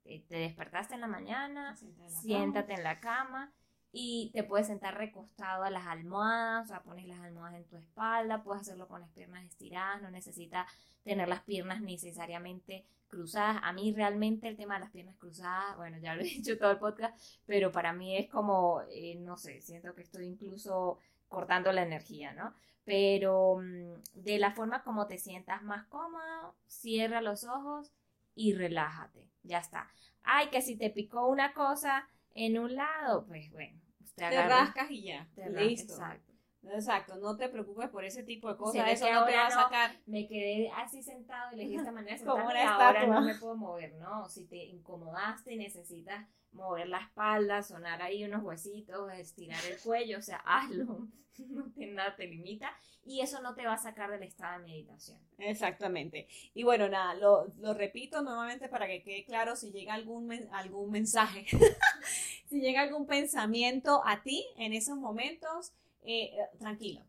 te 0.04 0.36
despertaste 0.36 0.96
en 0.96 1.02
la 1.02 1.08
mañana, 1.08 1.76
siéntate 2.22 2.74
en 2.74 2.84
la 2.84 3.00
cama 3.00 3.54
y 3.92 4.32
te 4.34 4.44
puedes 4.44 4.68
sentar 4.68 4.98
recostado 4.98 5.64
a 5.64 5.70
las 5.70 5.88
almohadas, 5.88 6.66
o 6.66 6.68
sea, 6.68 6.84
pones 6.84 7.08
las 7.08 7.20
almohadas 7.20 7.56
en 7.56 7.66
tu 7.66 7.78
espalda, 7.78 8.44
puedes 8.44 8.62
hacerlo 8.62 8.88
con 8.88 9.02
las 9.02 9.10
piernas 9.12 9.46
estiradas, 9.46 10.02
no 10.02 10.12
necesitas 10.12 10.68
tener 11.04 11.28
las 11.28 11.42
piernas 11.44 11.82
necesariamente 11.82 12.86
cruzadas. 13.08 13.60
A 13.64 13.72
mí 13.74 13.94
realmente 13.94 14.48
el 14.48 14.58
tema 14.58 14.76
de 14.76 14.82
las 14.82 14.92
piernas 14.92 15.16
cruzadas, 15.18 15.78
bueno, 15.78 15.98
ya 16.00 16.16
lo 16.16 16.22
he 16.22 16.26
dicho 16.36 16.58
todo 16.58 16.72
el 16.72 16.78
podcast, 16.78 17.20
pero 17.46 17.72
para 17.72 17.94
mí 17.94 18.18
es 18.18 18.30
como, 18.30 18.82
eh, 18.92 19.16
no 19.16 19.38
sé, 19.38 19.62
siento 19.62 19.96
que 19.96 20.02
estoy 20.02 20.26
incluso 20.28 21.00
cortando 21.28 21.72
la 21.72 21.84
energía, 21.84 22.34
¿no? 22.34 22.54
Pero 22.86 23.58
mm, 23.58 24.22
de 24.22 24.38
la 24.38 24.52
forma 24.52 24.84
como 24.84 25.08
te 25.08 25.18
sientas 25.18 25.64
más 25.64 25.86
cómodo, 25.88 26.56
cierra 26.68 27.22
los 27.22 27.44
ojos 27.46 27.92
y 28.36 28.54
relájate, 28.54 29.28
ya 29.44 29.60
está. 29.60 29.90
Ay, 30.24 30.50
que 30.50 30.62
si 30.62 30.78
te 30.78 30.90
picó 30.90 31.28
una 31.28 31.54
cosa 31.54 32.08
en 32.38 32.60
un 32.60 32.76
lado, 32.76 33.26
pues 33.26 33.52
bueno, 33.52 33.80
te, 34.16 34.30
rascas 34.30 34.92
y 34.92 35.04
ya, 35.04 35.28
te 35.36 35.50
listo. 35.50 35.94
Exacto. 35.94 36.34
Exacto, 36.70 37.16
no 37.16 37.38
te 37.38 37.48
preocupes 37.50 37.90
por 37.90 38.04
ese 38.04 38.24
tipo 38.24 38.50
de 38.50 38.58
cosas, 38.58 38.90
eso 38.90 39.12
no 39.12 39.26
te 39.26 39.36
va 39.36 39.48
a 39.48 39.52
sacar. 39.52 39.96
me 40.06 40.28
quedé 40.28 40.70
así 40.76 41.02
sentado 41.02 41.54
y 41.54 41.56
le 41.56 41.64
dije 41.64 41.76
esta 41.78 41.92
manera 41.92 42.14
de 42.14 42.18
sentarme 42.24 42.60
y 42.60 42.66
ahora 42.66 43.08
no 43.08 43.22
me 43.22 43.36
puedo 43.36 43.56
mover, 43.56 43.96
¿no? 43.96 44.28
Si 44.28 44.46
te 44.46 44.58
incomodaste 44.66 45.54
y 45.54 45.58
necesitas 45.58 46.28
mover 46.52 46.90
la 46.90 47.00
espalda, 47.00 47.64
sonar 47.64 48.02
ahí 48.02 48.24
unos 48.24 48.44
huesitos, 48.44 49.12
estirar 49.14 49.64
el 49.66 49.80
cuello, 49.80 50.20
o 50.20 50.22
sea, 50.22 50.38
hazlo, 50.46 51.08
no 51.50 51.72
te, 51.72 51.86
nada 51.88 52.16
te 52.16 52.28
limita 52.28 52.72
y 53.04 53.22
eso 53.22 53.42
no 53.42 53.56
te 53.56 53.66
va 53.66 53.74
a 53.74 53.78
sacar 53.78 54.12
del 54.12 54.24
estado 54.24 54.60
de 54.60 54.66
meditación. 54.66 55.20
Exactamente. 55.38 56.28
Y 56.54 56.64
bueno, 56.64 56.90
nada, 56.90 57.14
lo, 57.14 57.48
lo 57.60 57.74
repito 57.74 58.22
nuevamente 58.22 58.68
para 58.68 58.88
que 58.88 59.02
quede 59.02 59.24
claro 59.24 59.56
si 59.56 59.72
llega 59.72 59.94
algún, 59.94 60.32
algún 60.52 60.92
mensaje, 60.92 61.46
si 62.48 62.60
llega 62.62 62.82
algún 62.82 63.06
pensamiento 63.06 64.02
a 64.06 64.24
ti 64.24 64.46
en 64.58 64.74
esos 64.74 64.98
momentos, 64.98 65.74
eh, 66.04 66.32
tranquilo. 66.60 67.06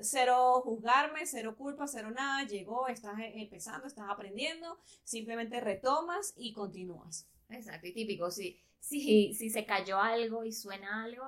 Cero 0.00 0.60
juzgarme, 0.64 1.26
cero 1.26 1.54
culpa, 1.56 1.86
cero 1.86 2.10
nada, 2.10 2.44
llegó, 2.44 2.88
estás 2.88 3.14
empezando, 3.18 3.86
estás 3.86 4.06
aprendiendo, 4.08 4.78
simplemente 5.04 5.60
retomas 5.60 6.34
y 6.36 6.52
continúas. 6.52 7.28
Exacto, 7.48 7.86
y 7.86 7.92
típico, 7.92 8.30
si, 8.30 8.60
si, 8.80 9.32
si 9.34 9.50
se 9.50 9.64
cayó 9.64 9.98
algo 9.98 10.44
y 10.44 10.52
suena 10.52 11.04
algo, 11.04 11.24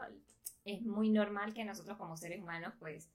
es 0.64 0.82
muy 0.82 1.10
normal 1.10 1.54
que 1.54 1.64
nosotros 1.64 1.96
como 1.98 2.16
seres 2.16 2.40
humanos 2.40 2.74
pues 2.78 3.08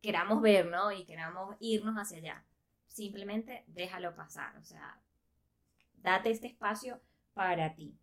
queramos 0.00 0.40
ver, 0.40 0.66
¿no? 0.66 0.92
Y 0.92 1.04
queramos 1.04 1.56
irnos 1.60 1.96
hacia 1.96 2.18
allá. 2.18 2.44
Simplemente 2.88 3.64
déjalo 3.68 4.14
pasar, 4.14 4.56
o 4.56 4.64
sea, 4.64 5.00
date 6.02 6.30
este 6.30 6.48
espacio 6.48 7.00
para 7.34 7.74
ti. 7.74 7.94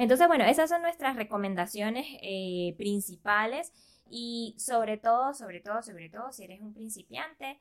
Entonces, 0.00 0.28
bueno, 0.28 0.44
esas 0.44 0.70
son 0.70 0.80
nuestras 0.80 1.14
recomendaciones 1.14 2.06
eh, 2.22 2.74
principales 2.78 3.70
y 4.08 4.54
sobre 4.58 4.96
todo, 4.96 5.34
sobre 5.34 5.60
todo, 5.60 5.82
sobre 5.82 6.08
todo, 6.08 6.32
si 6.32 6.44
eres 6.44 6.62
un 6.62 6.72
principiante, 6.72 7.60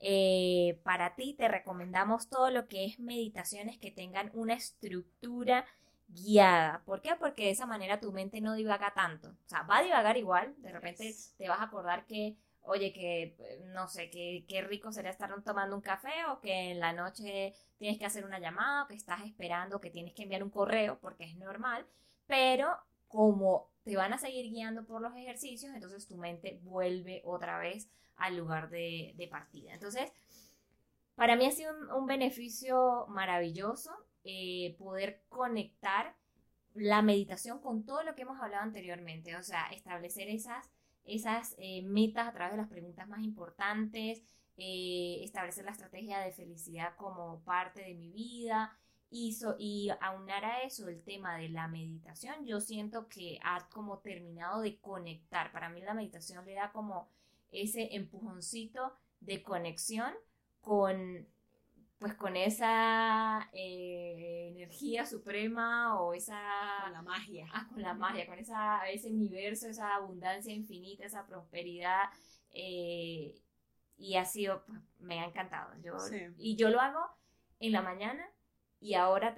eh, 0.00 0.80
para 0.82 1.14
ti 1.14 1.34
te 1.38 1.46
recomendamos 1.46 2.28
todo 2.28 2.50
lo 2.50 2.66
que 2.66 2.86
es 2.86 2.98
meditaciones 2.98 3.78
que 3.78 3.92
tengan 3.92 4.32
una 4.34 4.54
estructura 4.54 5.64
guiada. 6.08 6.82
¿Por 6.84 7.02
qué? 7.02 7.14
Porque 7.14 7.44
de 7.44 7.50
esa 7.50 7.66
manera 7.66 8.00
tu 8.00 8.10
mente 8.10 8.40
no 8.40 8.54
divaga 8.54 8.92
tanto. 8.92 9.28
O 9.28 9.48
sea, 9.48 9.62
va 9.62 9.78
a 9.78 9.82
divagar 9.84 10.16
igual. 10.16 10.56
De 10.58 10.72
repente 10.72 11.14
te 11.38 11.48
vas 11.48 11.60
a 11.60 11.66
acordar 11.66 12.04
que, 12.06 12.34
oye, 12.66 12.92
que 12.92 13.36
no 13.74 13.88
sé, 13.88 14.10
que 14.10 14.44
qué 14.48 14.62
rico 14.62 14.92
sería 14.92 15.10
estar 15.10 15.30
tomando 15.42 15.76
un 15.76 15.82
café 15.82 16.24
o 16.30 16.40
que 16.40 16.72
en 16.72 16.80
la 16.80 16.92
noche 16.92 17.54
tienes 17.78 17.98
que 17.98 18.04
hacer 18.04 18.24
una 18.24 18.38
llamada 18.38 18.84
o 18.84 18.88
que 18.88 18.94
estás 18.94 19.22
esperando, 19.24 19.80
que 19.80 19.90
tienes 19.90 20.14
que 20.14 20.24
enviar 20.24 20.42
un 20.42 20.50
correo 20.50 20.98
porque 21.00 21.24
es 21.24 21.36
normal. 21.36 21.86
Pero 22.26 22.76
como 23.08 23.70
te 23.84 23.96
van 23.96 24.12
a 24.12 24.18
seguir 24.18 24.50
guiando 24.50 24.84
por 24.84 25.00
los 25.00 25.14
ejercicios, 25.14 25.74
entonces 25.74 26.06
tu 26.06 26.16
mente 26.16 26.58
vuelve 26.62 27.22
otra 27.24 27.58
vez 27.58 27.88
al 28.16 28.36
lugar 28.36 28.68
de, 28.68 29.28
partida. 29.30 29.72
Entonces, 29.72 30.10
para 31.14 31.36
mí 31.36 31.46
ha 31.46 31.52
sido 31.52 31.72
un 31.96 32.06
beneficio 32.06 33.06
maravilloso 33.08 33.90
eh, 34.24 34.74
poder 34.78 35.22
conectar 35.28 36.16
la 36.74 37.00
meditación 37.00 37.60
con 37.60 37.84
todo 37.84 38.02
lo 38.02 38.14
que 38.14 38.22
hemos 38.22 38.40
hablado 38.40 38.64
anteriormente, 38.64 39.36
o 39.36 39.42
sea, 39.42 39.66
establecer 39.68 40.28
esas, 40.28 40.68
esas 41.06 41.54
eh, 41.58 41.82
metas 41.82 42.28
a 42.28 42.32
través 42.32 42.52
de 42.52 42.58
las 42.58 42.68
preguntas 42.68 43.08
más 43.08 43.22
importantes, 43.22 44.22
eh, 44.56 45.20
establecer 45.22 45.64
la 45.64 45.72
estrategia 45.72 46.18
de 46.20 46.32
felicidad 46.32 46.96
como 46.96 47.40
parte 47.44 47.82
de 47.82 47.94
mi 47.94 48.10
vida 48.10 48.76
y, 49.10 49.36
y 49.58 49.90
aunar 50.00 50.44
a 50.44 50.62
eso 50.62 50.88
el 50.88 51.02
tema 51.02 51.36
de 51.36 51.48
la 51.48 51.68
meditación, 51.68 52.44
yo 52.44 52.60
siento 52.60 53.08
que 53.08 53.38
ha 53.44 53.68
como 53.68 53.98
terminado 53.98 54.60
de 54.62 54.78
conectar. 54.78 55.52
Para 55.52 55.68
mí 55.68 55.80
la 55.80 55.94
meditación 55.94 56.44
le 56.44 56.54
da 56.54 56.72
como 56.72 57.08
ese 57.52 57.94
empujoncito 57.94 58.92
de 59.20 59.42
conexión 59.42 60.12
con 60.60 61.26
pues 61.98 62.14
con 62.14 62.36
esa 62.36 63.48
eh, 63.52 64.52
energía 64.54 65.06
suprema 65.06 66.00
o 66.00 66.12
esa... 66.12 66.38
Con 66.82 66.92
la 66.92 67.02
magia. 67.02 67.46
Ah, 67.52 67.66
con 67.72 67.82
la 67.82 67.94
magia, 67.94 68.26
con 68.26 68.38
esa, 68.38 68.88
ese 68.88 69.10
universo, 69.10 69.68
esa 69.68 69.94
abundancia 69.94 70.52
infinita, 70.52 71.06
esa 71.06 71.26
prosperidad. 71.26 72.10
Eh, 72.52 73.34
y 73.96 74.16
ha 74.16 74.24
sido, 74.24 74.62
pues, 74.66 74.80
me 74.98 75.20
ha 75.20 75.24
encantado. 75.24 75.72
Yo, 75.82 75.96
Y 76.36 76.56
yo 76.56 76.68
lo 76.68 76.80
hago 76.80 77.00
en 77.60 77.72
la 77.72 77.80
mañana 77.80 78.28
y 78.78 78.94
ahora 78.94 79.34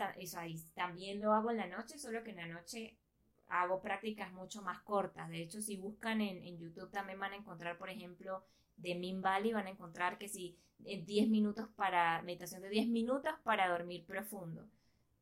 también 0.74 1.20
lo 1.20 1.32
hago 1.32 1.50
en 1.52 1.58
la 1.58 1.68
noche, 1.68 1.96
solo 1.96 2.24
que 2.24 2.30
en 2.30 2.36
la 2.36 2.46
noche 2.46 2.98
hago 3.46 3.80
prácticas 3.80 4.32
mucho 4.32 4.62
más 4.62 4.80
cortas. 4.82 5.28
De 5.28 5.42
hecho, 5.42 5.62
si 5.62 5.76
buscan 5.76 6.20
en, 6.20 6.44
en 6.44 6.58
YouTube 6.58 6.90
también 6.90 7.20
van 7.20 7.32
a 7.32 7.36
encontrar, 7.36 7.78
por 7.78 7.88
ejemplo, 7.88 8.44
de 8.78 8.94
Min 8.94 9.20
Valley, 9.20 9.52
van 9.52 9.66
a 9.66 9.70
encontrar 9.70 10.18
que 10.18 10.28
si 10.28 10.56
10 10.78 11.28
minutos 11.28 11.68
para, 11.76 12.22
meditación 12.22 12.62
de 12.62 12.70
10 12.70 12.88
minutos 12.88 13.32
para 13.42 13.68
dormir 13.68 14.04
profundo. 14.06 14.66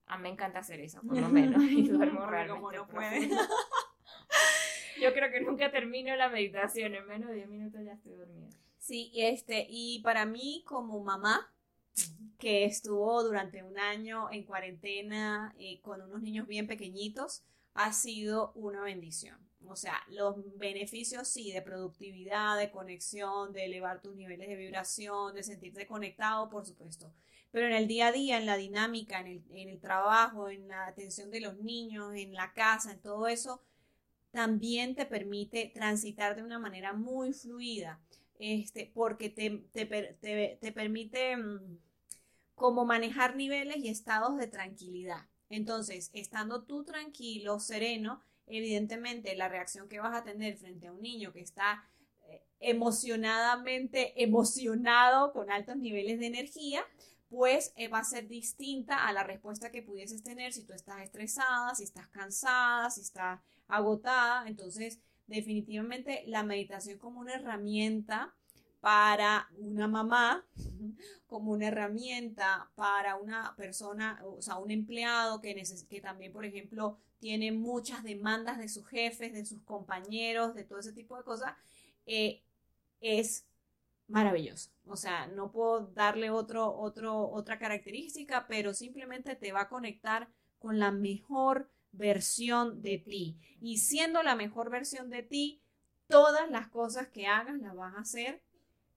A 0.07 0.17
mí 0.17 0.25
me 0.25 0.29
encanta 0.31 0.61
hacer 0.61 0.81
eso, 0.81 1.01
por 1.03 1.19
lo 1.19 1.29
menos, 1.29 1.63
y 1.65 1.83
duermo 1.89 2.27
realmente 2.27 2.79
no 2.79 2.87
profundo. 2.87 3.37
Yo 5.01 5.13
creo 5.13 5.31
que 5.31 5.41
nunca 5.41 5.71
termino 5.71 6.15
la 6.17 6.29
meditación, 6.29 6.95
en 6.95 7.07
menos 7.07 7.29
de 7.29 7.37
10 7.37 7.49
minutos 7.49 7.81
ya 7.85 7.93
estoy 7.93 8.15
dormida. 8.15 8.49
Sí, 8.79 9.13
este, 9.17 9.67
y 9.69 10.01
para 10.01 10.25
mí 10.25 10.63
como 10.67 11.03
mamá, 11.03 11.53
que 12.39 12.65
estuvo 12.65 13.23
durante 13.23 13.63
un 13.63 13.79
año 13.79 14.31
en 14.31 14.45
cuarentena 14.45 15.55
eh, 15.59 15.81
con 15.81 16.03
unos 16.03 16.23
niños 16.23 16.47
bien 16.47 16.67
pequeñitos, 16.67 17.43
ha 17.75 17.93
sido 17.93 18.53
una 18.55 18.83
bendición. 18.83 19.39
O 19.69 19.77
sea, 19.77 20.03
los 20.09 20.37
beneficios 20.59 21.29
sí 21.29 21.53
de 21.53 21.63
productividad, 21.63 22.59
de 22.59 22.71
conexión, 22.71 23.53
de 23.53 23.65
elevar 23.67 24.01
tus 24.01 24.15
niveles 24.15 24.49
de 24.49 24.57
vibración, 24.57 25.35
de 25.35 25.43
sentirte 25.43 25.87
conectado, 25.87 26.49
por 26.49 26.67
supuesto. 26.67 27.13
Pero 27.51 27.67
en 27.67 27.73
el 27.73 27.87
día 27.87 28.09
a 28.09 28.13
día, 28.13 28.39
en 28.39 28.47
la 28.47 28.57
dinámica, 28.57 29.21
en 29.21 29.27
el, 29.29 29.43
en 29.51 29.69
el 29.69 29.81
trabajo, 29.81 30.49
en 30.49 30.69
la 30.69 30.87
atención 30.87 31.31
de 31.31 31.41
los 31.41 31.57
niños, 31.59 32.15
en 32.15 32.33
la 32.35 32.53
casa, 32.53 32.93
en 32.93 33.01
todo 33.01 33.29
eso, 33.29 33.63
también 34.31 34.95
te 34.95 35.07
permite 35.07 35.71
transitar 35.75 36.37
de 36.37 36.43
una 36.43 36.59
manera 36.59 36.93
muy 36.93 37.33
fluida, 37.33 38.01
este, 38.39 38.91
porque 38.93 39.31
te, 39.31 39.65
te, 39.73 40.59
te 40.61 40.73
permite 40.73 41.37
mm, 41.37 41.79
como 42.55 42.85
manejar 42.85 43.37
niveles 43.37 43.77
y 43.79 43.89
estados 43.89 44.37
de 44.37 44.47
tranquilidad. 44.47 45.27
Entonces, 45.49 46.11
estando 46.13 46.65
tú 46.65 46.85
tranquilo, 46.85 47.61
sereno, 47.61 48.21
evidentemente 48.47 49.35
la 49.37 49.49
reacción 49.49 49.89
que 49.89 50.01
vas 50.01 50.17
a 50.17 50.25
tener 50.25 50.57
frente 50.57 50.87
a 50.87 50.93
un 50.93 51.03
niño 51.03 51.33
que 51.33 51.41
está 51.41 51.85
eh, 52.29 52.43
emocionadamente 52.61 54.23
emocionado 54.23 55.33
con 55.33 55.51
altos 55.51 55.77
niveles 55.77 56.19
de 56.21 56.27
energía, 56.27 56.83
pues 57.29 57.73
eh, 57.77 57.89
va 57.89 57.99
a 57.99 58.05
ser 58.05 58.29
distinta 58.29 59.07
a 59.07 59.13
la 59.13 59.25
respuesta 59.25 59.71
que 59.71 59.83
pudieses 59.83 60.23
tener 60.23 60.53
si 60.53 60.65
tú 60.65 60.73
estás 60.73 61.03
estresada, 61.03 61.75
si 61.75 61.85
estás 61.85 62.09
cansada, 62.09 62.91
si 62.91 63.01
estás 63.01 63.41
agotada. 63.69 64.47
Entonces, 64.47 65.01
definitivamente 65.27 66.23
la 66.27 66.45
meditación 66.45 66.99
como 66.99 67.21
una 67.21 67.35
herramienta 67.35 68.35
para 68.81 69.49
una 69.59 69.89
mamá, 69.89 70.45
como 71.27 71.53
una 71.53 71.69
herramienta 71.69 72.71
para 72.75 73.17
una 73.17 73.55
persona, 73.57 74.21
o 74.25 74.41
sea, 74.41 74.57
un 74.57 74.71
empleado 74.71 75.41
que, 75.41 75.61
que 75.89 76.01
también, 76.01 76.33
por 76.33 76.45
ejemplo, 76.45 76.99
tiene 77.19 77.53
muchas 77.53 78.05
demandas 78.05 78.59
de 78.59 78.69
sus 78.69 78.87
jefes, 78.87 79.33
de 79.33 79.45
sus 79.45 79.63
compañeros, 79.63 80.55
de 80.55 80.65
todo 80.65 80.79
ese 80.79 80.93
tipo 80.93 81.17
de 81.17 81.25
cosas, 81.25 81.55
eh, 82.07 82.43
es 83.01 83.47
maravilloso. 84.09 84.71
O 84.87 84.97
sea, 84.97 85.27
no 85.27 85.51
puedo 85.51 85.87
darle 85.89 86.31
otro, 86.31 86.73
otro, 86.77 87.29
otra 87.29 87.59
característica, 87.59 88.47
pero 88.47 88.75
simplemente 88.75 89.35
te 89.35 89.53
va 89.53 89.63
a 89.63 89.69
conectar 89.69 90.29
con 90.59 90.79
la 90.79 90.91
mejor 90.91 91.69
versión 91.93 92.83
de 92.83 92.99
ti. 92.99 93.37
Y 93.61 93.79
siendo 93.79 94.23
la 94.23 94.37
mejor 94.37 94.71
versión 94.71 95.11
de 95.11 95.23
ti, 95.23 95.61
todas 96.09 96.51
las 96.51 96.69
cosas 96.69 97.09
que 97.09 97.27
hagas 97.27 97.59
las 97.59 97.75
vas 97.75 97.95
a 97.95 98.01
hacer 98.01 98.43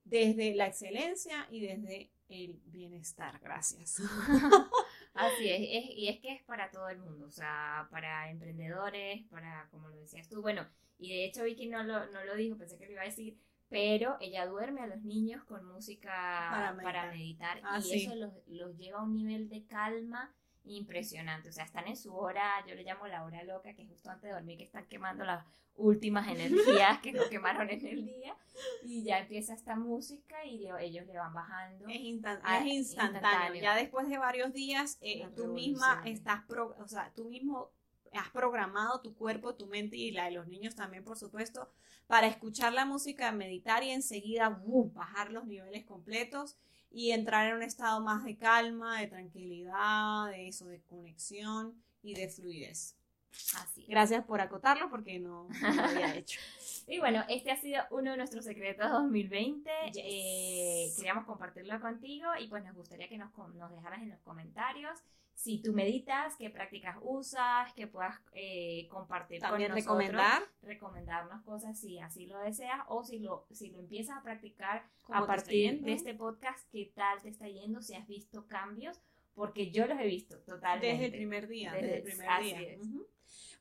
desde 0.10 0.56
la 0.56 0.68
excelencia 0.68 1.48
y 1.50 1.62
desde 1.62 2.12
el 2.30 2.60
bienestar. 2.66 3.40
Gracias. 3.42 3.98
Así 5.14 5.50
es, 5.50 5.90
y 5.96 6.08
es 6.08 6.20
que 6.20 6.34
es 6.34 6.44
para 6.44 6.72
todo 6.72 6.88
el 6.88 7.00
mundo, 7.00 7.26
o 7.26 7.32
sea, 7.32 7.88
para 7.92 8.30
emprendedores, 8.30 9.24
para, 9.30 9.68
como 9.72 9.90
lo 9.90 9.98
decías 9.98 10.30
tú, 10.30 10.42
bueno, 10.42 10.66
y 10.98 11.10
de 11.10 11.26
hecho 11.26 11.44
Vicky 11.44 11.68
no 11.68 11.84
lo, 11.84 12.06
no 12.12 12.24
lo 12.24 12.36
dijo, 12.36 12.58
pensé 12.58 12.78
que 12.78 12.86
lo 12.86 12.92
iba 12.92 13.02
a 13.02 13.06
decir, 13.06 13.38
pero 13.68 14.18
ella 14.22 14.46
duerme 14.46 14.82
a 14.82 14.88
los 14.88 15.02
niños 15.02 15.44
con 15.44 15.66
música 15.66 16.74
para 16.82 17.12
meditar, 17.12 17.60
ah, 17.64 17.80
y 17.84 18.06
eso 18.06 18.16
los, 18.16 18.32
los 18.48 18.78
lleva 18.78 19.00
a 19.00 19.04
un 19.04 19.14
nivel 19.14 19.50
de 19.50 19.66
calma 19.66 20.34
impresionante. 20.66 21.50
O 21.50 21.52
sea, 21.52 21.66
están 21.66 21.88
en 21.88 21.98
su 21.98 22.16
hora, 22.16 22.64
yo 22.68 22.76
le 22.76 22.84
llamo 22.84 23.08
la 23.08 23.24
hora 23.24 23.44
loca, 23.44 23.74
que 23.74 23.84
es 23.84 23.90
justo 23.90 24.10
antes 24.10 24.30
de 24.30 24.36
dormir, 24.36 24.58
que 24.58 24.64
están 24.66 24.86
quemando 24.88 25.24
las 25.24 25.46
últimas 25.76 26.28
energías 26.28 27.00
que 27.00 27.14
no 27.14 27.28
quemaron 27.30 27.70
en 27.70 27.86
el 27.86 28.06
día. 28.06 28.36
Y 28.84 29.04
ya 29.04 29.20
empieza 29.20 29.54
esta 29.54 29.76
música 29.76 30.44
y 30.46 30.68
ellos 30.80 31.06
le 31.08 31.18
van 31.18 31.34
bajando. 31.34 31.88
Es, 31.88 32.02
instantáneo. 32.02 33.62
Ya 33.62 33.76
después 33.76 34.08
de 34.10 34.18
varios 34.18 34.54
días, 34.54 34.98
eh, 35.02 35.28
tú 35.36 35.48
misma 35.48 36.02
estás, 36.06 36.44
o 36.50 36.88
sea, 36.88 37.12
tú 37.16 37.26
mismo 37.26 37.72
has 38.14 38.30
programado 38.30 39.02
tu 39.02 39.16
cuerpo, 39.16 39.56
tu 39.56 39.68
mente 39.68 39.96
y 39.96 40.12
la 40.12 40.26
de 40.26 40.32
los 40.32 40.48
niños 40.48 40.76
también, 40.76 41.04
por 41.04 41.18
supuesto, 41.18 41.72
para 42.08 42.28
escuchar 42.28 42.74
la 42.74 42.86
música, 42.86 43.32
meditar 43.32 43.84
y 43.84 43.92
enseguida 43.92 44.62
bajar 44.94 45.32
los 45.32 45.46
niveles 45.46 45.86
completos 45.86 46.58
y 46.92 47.12
entrar 47.12 47.48
en 47.48 47.56
un 47.56 47.64
estado 47.64 48.02
más 48.02 48.24
de 48.24 48.38
calma, 48.38 49.00
de 49.00 49.08
tranquilidad, 49.08 50.30
de 50.32 50.48
eso, 50.48 50.68
de 50.68 50.82
conexión 50.82 51.82
y 52.02 52.14
de 52.16 52.30
fluidez. 52.30 52.99
Así. 53.32 53.86
Gracias 53.88 54.26
por 54.26 54.42
acotarlo 54.42 54.90
porque 54.90 55.20
no, 55.20 55.48
lo 55.62 55.84
había 55.84 56.16
hecho. 56.16 56.40
Y 56.92 56.98
bueno, 56.98 57.24
este 57.30 57.52
ha 57.52 57.56
sido 57.56 57.84
uno 57.92 58.10
de 58.10 58.18
nuestros 58.18 58.46
secretos 58.46 58.90
2020. 58.90 59.70
Eh, 59.96 60.92
queríamos 60.98 61.24
compartirlo 61.26 61.80
contigo 61.80 62.28
y 62.40 62.48
pues 62.48 62.64
nos 62.64 62.76
gustaría 62.76 63.08
que 63.08 63.20
nos, 63.20 63.30
nos 63.54 63.72
dejaras 63.72 64.02
en 64.02 64.10
los 64.10 64.20
comentarios 64.22 65.00
si 65.40 65.62
tú 65.62 65.72
meditas, 65.72 66.36
qué 66.36 66.50
prácticas 66.50 66.98
usas, 67.02 67.72
que 67.74 67.88
puedas 67.88 68.20
eh, 68.34 68.90
compartir 68.90 69.40
También 69.40 69.70
con 69.70 69.78
nosotros, 69.78 69.98
recomendar. 69.98 70.44
recomendarnos 70.62 71.42
cosas 71.44 71.80
si 71.80 71.98
así 71.98 72.26
lo 72.28 72.40
deseas 72.40 72.82
o 72.90 73.06
si 73.06 73.20
lo, 73.20 73.48
si 73.50 73.70
lo 73.70 73.80
empiezas 73.80 74.18
a 74.18 74.22
practicar 74.22 74.84
a 75.08 75.26
partir 75.26 75.80
de 75.80 75.94
este 75.94 76.14
podcast, 76.14 76.70
qué 76.74 76.92
tal 76.94 77.22
te 77.22 77.30
está 77.30 77.48
yendo, 77.48 77.82
si 77.82 77.96
has 77.96 78.06
visto 78.06 78.48
cambios, 78.48 79.00
porque 79.40 79.72
yo 79.72 79.88
los 79.88 79.98
he 80.02 80.06
visto 80.06 80.38
totalmente. 80.40 80.88
Desde 80.88 81.06
el 81.06 81.12
primer 81.14 81.48
día, 81.48 81.72
desde, 81.72 81.98
el 82.00 82.04
primer 82.04 82.44
día. 82.44 82.78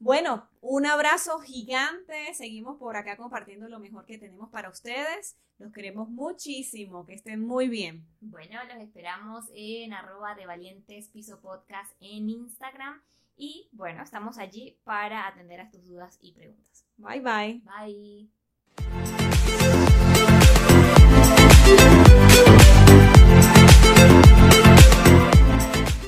Bueno, 0.00 0.48
un 0.60 0.86
abrazo 0.86 1.38
gigante. 1.38 2.34
Seguimos 2.34 2.78
por 2.78 2.96
acá 2.96 3.16
compartiendo 3.16 3.68
lo 3.68 3.78
mejor 3.78 4.04
que 4.04 4.18
tenemos 4.18 4.50
para 4.50 4.70
ustedes. 4.70 5.36
Los 5.58 5.72
queremos 5.72 6.08
muchísimo. 6.08 7.06
Que 7.06 7.14
estén 7.14 7.40
muy 7.46 7.68
bien. 7.68 8.04
Bueno, 8.20 8.58
los 8.64 8.78
esperamos 8.78 9.44
en 9.54 9.92
arroba 9.92 10.34
de 10.34 10.46
valientes 10.46 11.10
piso 11.10 11.40
podcast 11.40 11.94
en 12.00 12.28
Instagram. 12.28 13.00
Y 13.36 13.68
bueno, 13.70 14.02
estamos 14.02 14.36
allí 14.38 14.80
para 14.82 15.28
atender 15.28 15.60
a 15.60 15.70
tus 15.70 15.86
dudas 15.86 16.18
y 16.20 16.32
preguntas. 16.32 16.84
Bye 16.96 17.20
bye. 17.20 17.62
Bye. 22.34 22.48